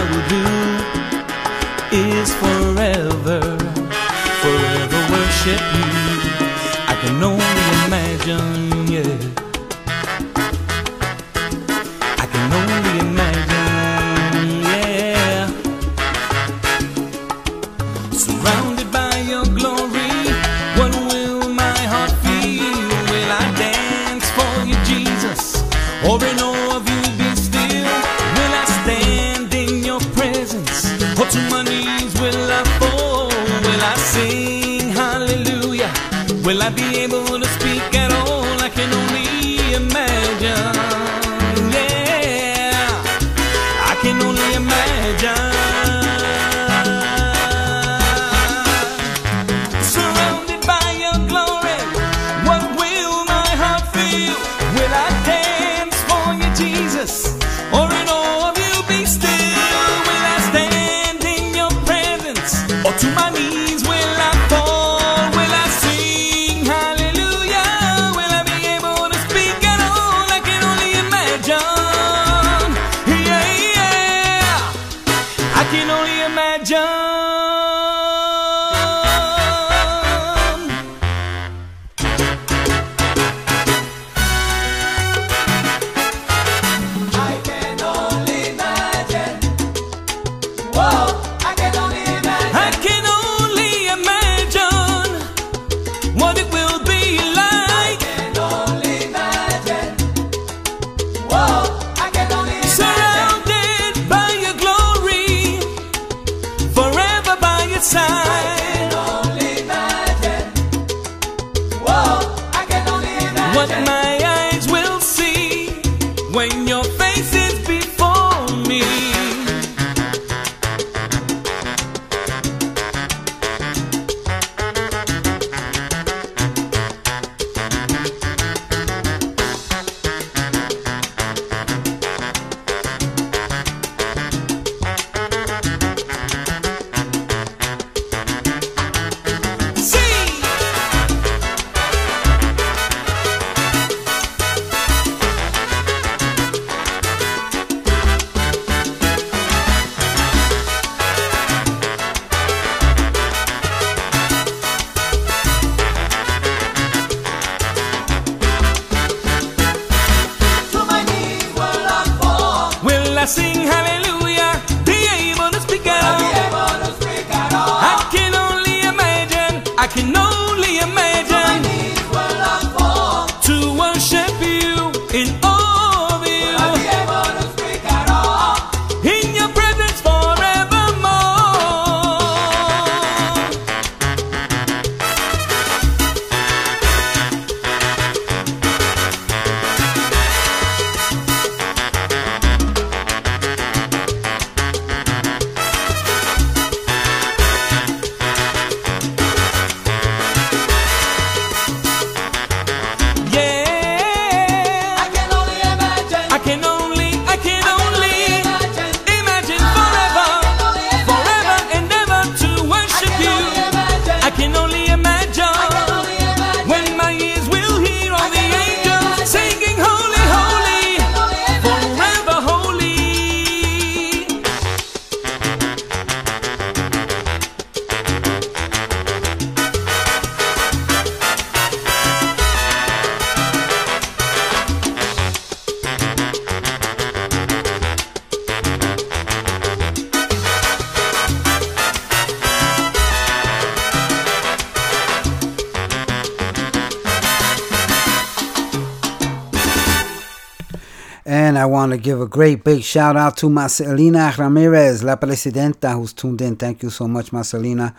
to 251.97 252.03
give 252.03 252.21
a 252.21 252.27
great 252.27 252.63
big 252.63 252.83
shout 252.83 253.17
out 253.17 253.37
to 253.39 253.49
Marcelina 253.49 254.37
Ramirez, 254.37 255.03
La 255.03 255.17
Presidenta, 255.17 255.95
who's 255.95 256.13
tuned 256.13 256.41
in. 256.43 256.57
Thank 256.57 256.83
you 256.83 256.91
so 256.91 257.09
much, 257.09 257.33
Marcelina. 257.33 257.95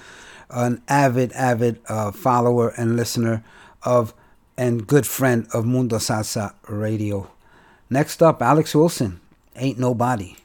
An 0.50 0.82
avid, 0.88 1.32
avid 1.34 1.80
uh, 1.90 2.12
follower 2.12 2.70
and 2.78 2.96
listener 2.96 3.44
of 3.84 4.14
and 4.58 4.88
good 4.88 5.06
friend 5.06 5.48
of 5.54 5.66
Mundo 5.66 5.98
Salsa 5.98 6.54
Radio. 6.68 7.30
Next 7.90 8.22
up, 8.22 8.42
Alex 8.42 8.76
Wilson, 8.76 9.20
Ain't 9.56 9.80
Nobody. 9.80 10.36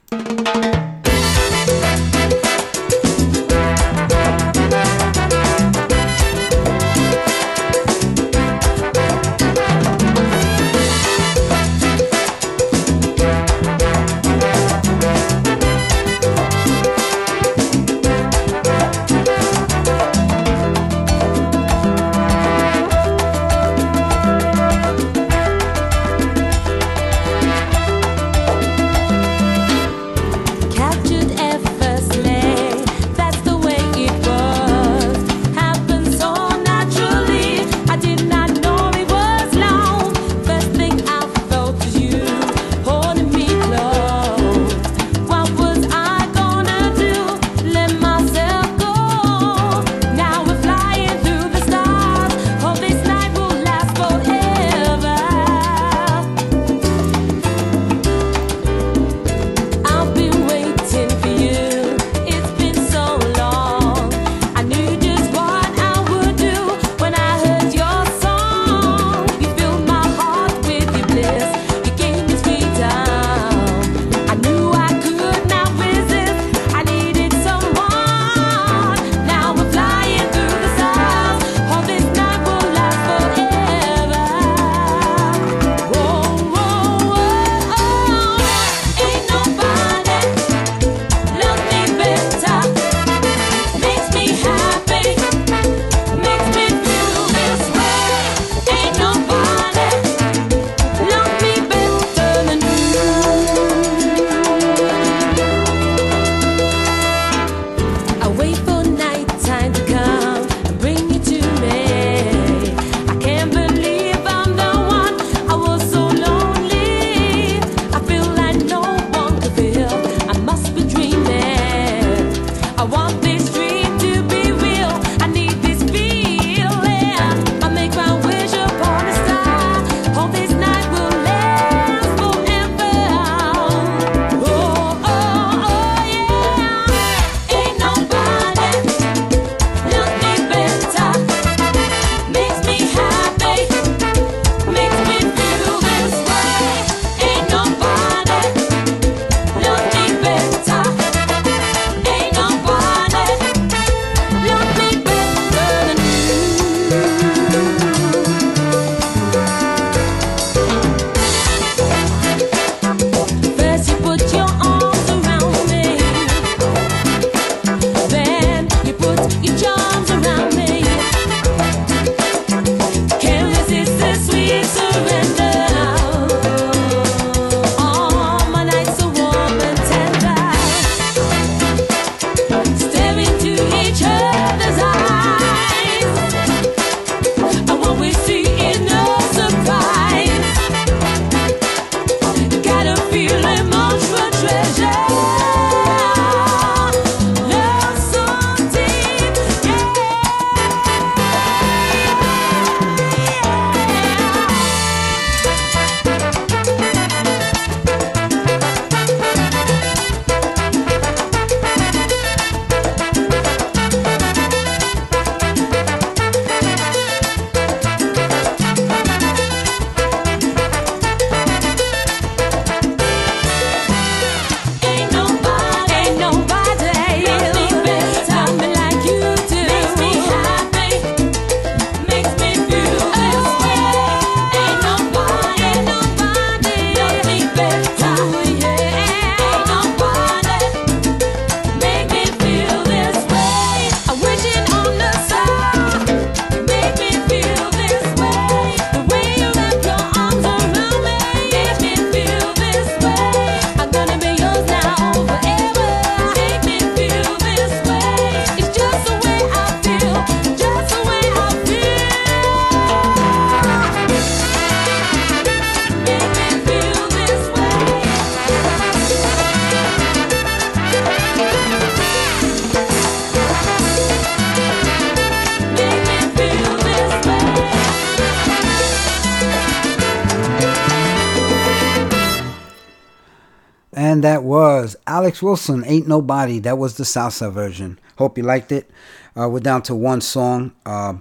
Wilson, 285.43 285.83
Ain't 285.85 286.07
Nobody. 286.07 286.59
That 286.59 286.77
was 286.77 286.95
the 286.95 287.03
salsa 287.03 287.51
version. 287.51 287.99
Hope 288.17 288.37
you 288.37 288.43
liked 288.43 288.71
it. 288.71 288.89
Uh, 289.37 289.49
we're 289.49 289.59
down 289.59 289.81
to 289.83 289.93
one 289.93 290.21
song. 290.21 290.71
Uh, 290.85 291.15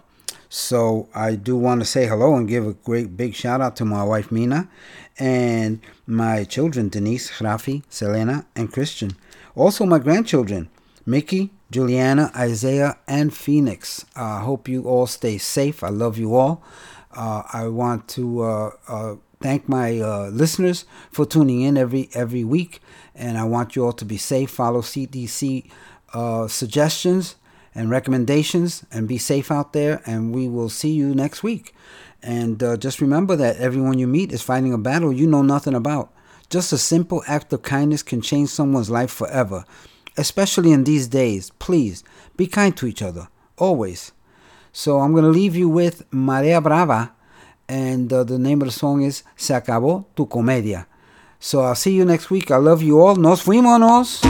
so 0.49 1.09
I 1.12 1.35
do 1.35 1.57
want 1.57 1.81
to 1.81 1.85
say 1.85 2.07
hello 2.07 2.36
and 2.36 2.47
give 2.47 2.65
a 2.65 2.74
great 2.74 3.16
big 3.16 3.35
shout 3.35 3.61
out 3.61 3.74
to 3.77 3.85
my 3.85 4.05
wife 4.05 4.31
Mina 4.31 4.69
and 5.19 5.81
my 6.07 6.44
children 6.44 6.89
Denise, 6.89 7.31
Rafi, 7.32 7.82
Selena, 7.89 8.47
and 8.55 8.73
Christian. 8.73 9.16
Also 9.57 9.85
my 9.85 9.99
grandchildren 9.99 10.69
Mickey, 11.05 11.51
Juliana, 11.73 12.31
Isaiah, 12.36 12.99
and 13.09 13.35
Phoenix. 13.35 14.05
I 14.15 14.40
hope 14.40 14.69
you 14.69 14.85
all 14.85 15.09
stay 15.09 15.36
safe. 15.36 15.82
I 15.82 15.89
love 15.89 16.16
you 16.16 16.36
all. 16.36 16.62
Uh, 17.11 17.43
I 17.53 17.66
want 17.66 18.07
to 18.09 18.43
uh, 18.43 18.70
uh, 18.86 19.15
thank 19.43 19.69
my 19.69 20.01
uh, 20.01 20.28
listeners 20.28 20.85
for 21.10 21.27
tuning 21.27 21.60
in 21.62 21.77
every 21.77 22.09
every 22.14 22.44
week, 22.44 22.81
and 23.14 23.36
I 23.36 23.44
want 23.44 23.77
you 23.77 23.85
all 23.85 23.93
to 23.93 24.05
be 24.05 24.16
safe. 24.16 24.51
Follow 24.51 24.81
CDC 24.81 25.70
uh, 26.12 26.48
suggestions 26.48 27.36
and 27.74 27.90
recommendations, 27.90 28.85
and 28.93 29.09
be 29.09 29.19
safe 29.19 29.51
out 29.51 29.73
there. 29.73 30.02
And 30.05 30.35
we 30.35 30.48
will 30.48 30.69
see 30.69 30.90
you 30.90 31.14
next 31.14 31.43
week. 31.43 31.74
And 32.23 32.62
uh, 32.62 32.77
just 32.77 33.01
remember 33.01 33.35
that 33.36 33.56
everyone 33.56 33.98
you 33.98 34.06
meet 34.06 34.31
is 34.32 34.43
fighting 34.43 34.73
a 34.73 34.78
battle 34.78 35.12
you 35.12 35.27
know 35.27 35.43
nothing 35.43 35.74
about. 35.74 36.12
Just 36.51 36.73
a 36.73 36.78
simple 36.78 37.23
act 37.27 37.52
of 37.52 37.62
kindness 37.62 38.02
can 38.02 38.20
change 38.20 38.51
someone's 38.51 38.90
life 38.90 39.10
forever. 39.10 39.64
Especially 40.19 40.70
in 40.73 40.85
these 40.85 41.09
days, 41.09 41.51
please 41.59 42.05
be 42.36 42.47
kind 42.47 42.77
to 42.77 42.86
each 42.86 43.01
other, 43.01 43.28
always. 43.56 44.12
So 44.70 45.01
I'm 45.01 45.12
going 45.12 45.24
to 45.24 45.31
leave 45.31 45.56
you 45.56 45.69
with 45.69 46.05
Maria 46.12 46.60
Brava, 46.60 47.14
and 47.73 48.12
uh, 48.12 48.23
the 48.23 48.39
name 48.39 48.61
of 48.61 48.69
the 48.69 48.73
song 48.73 49.03
is 49.03 49.24
Se 49.35 49.55
acabó 49.55 50.05
tu 50.15 50.27
comedia. 50.27 50.86
So 51.39 51.62
I'll 51.62 51.74
see 51.74 51.94
you 51.94 52.05
next 52.05 52.31
week. 52.31 52.51
I 52.51 52.59
love 52.59 52.82
you 52.82 53.01
all. 53.01 53.16
Nos 53.16 53.43
fuimos. 53.43 54.20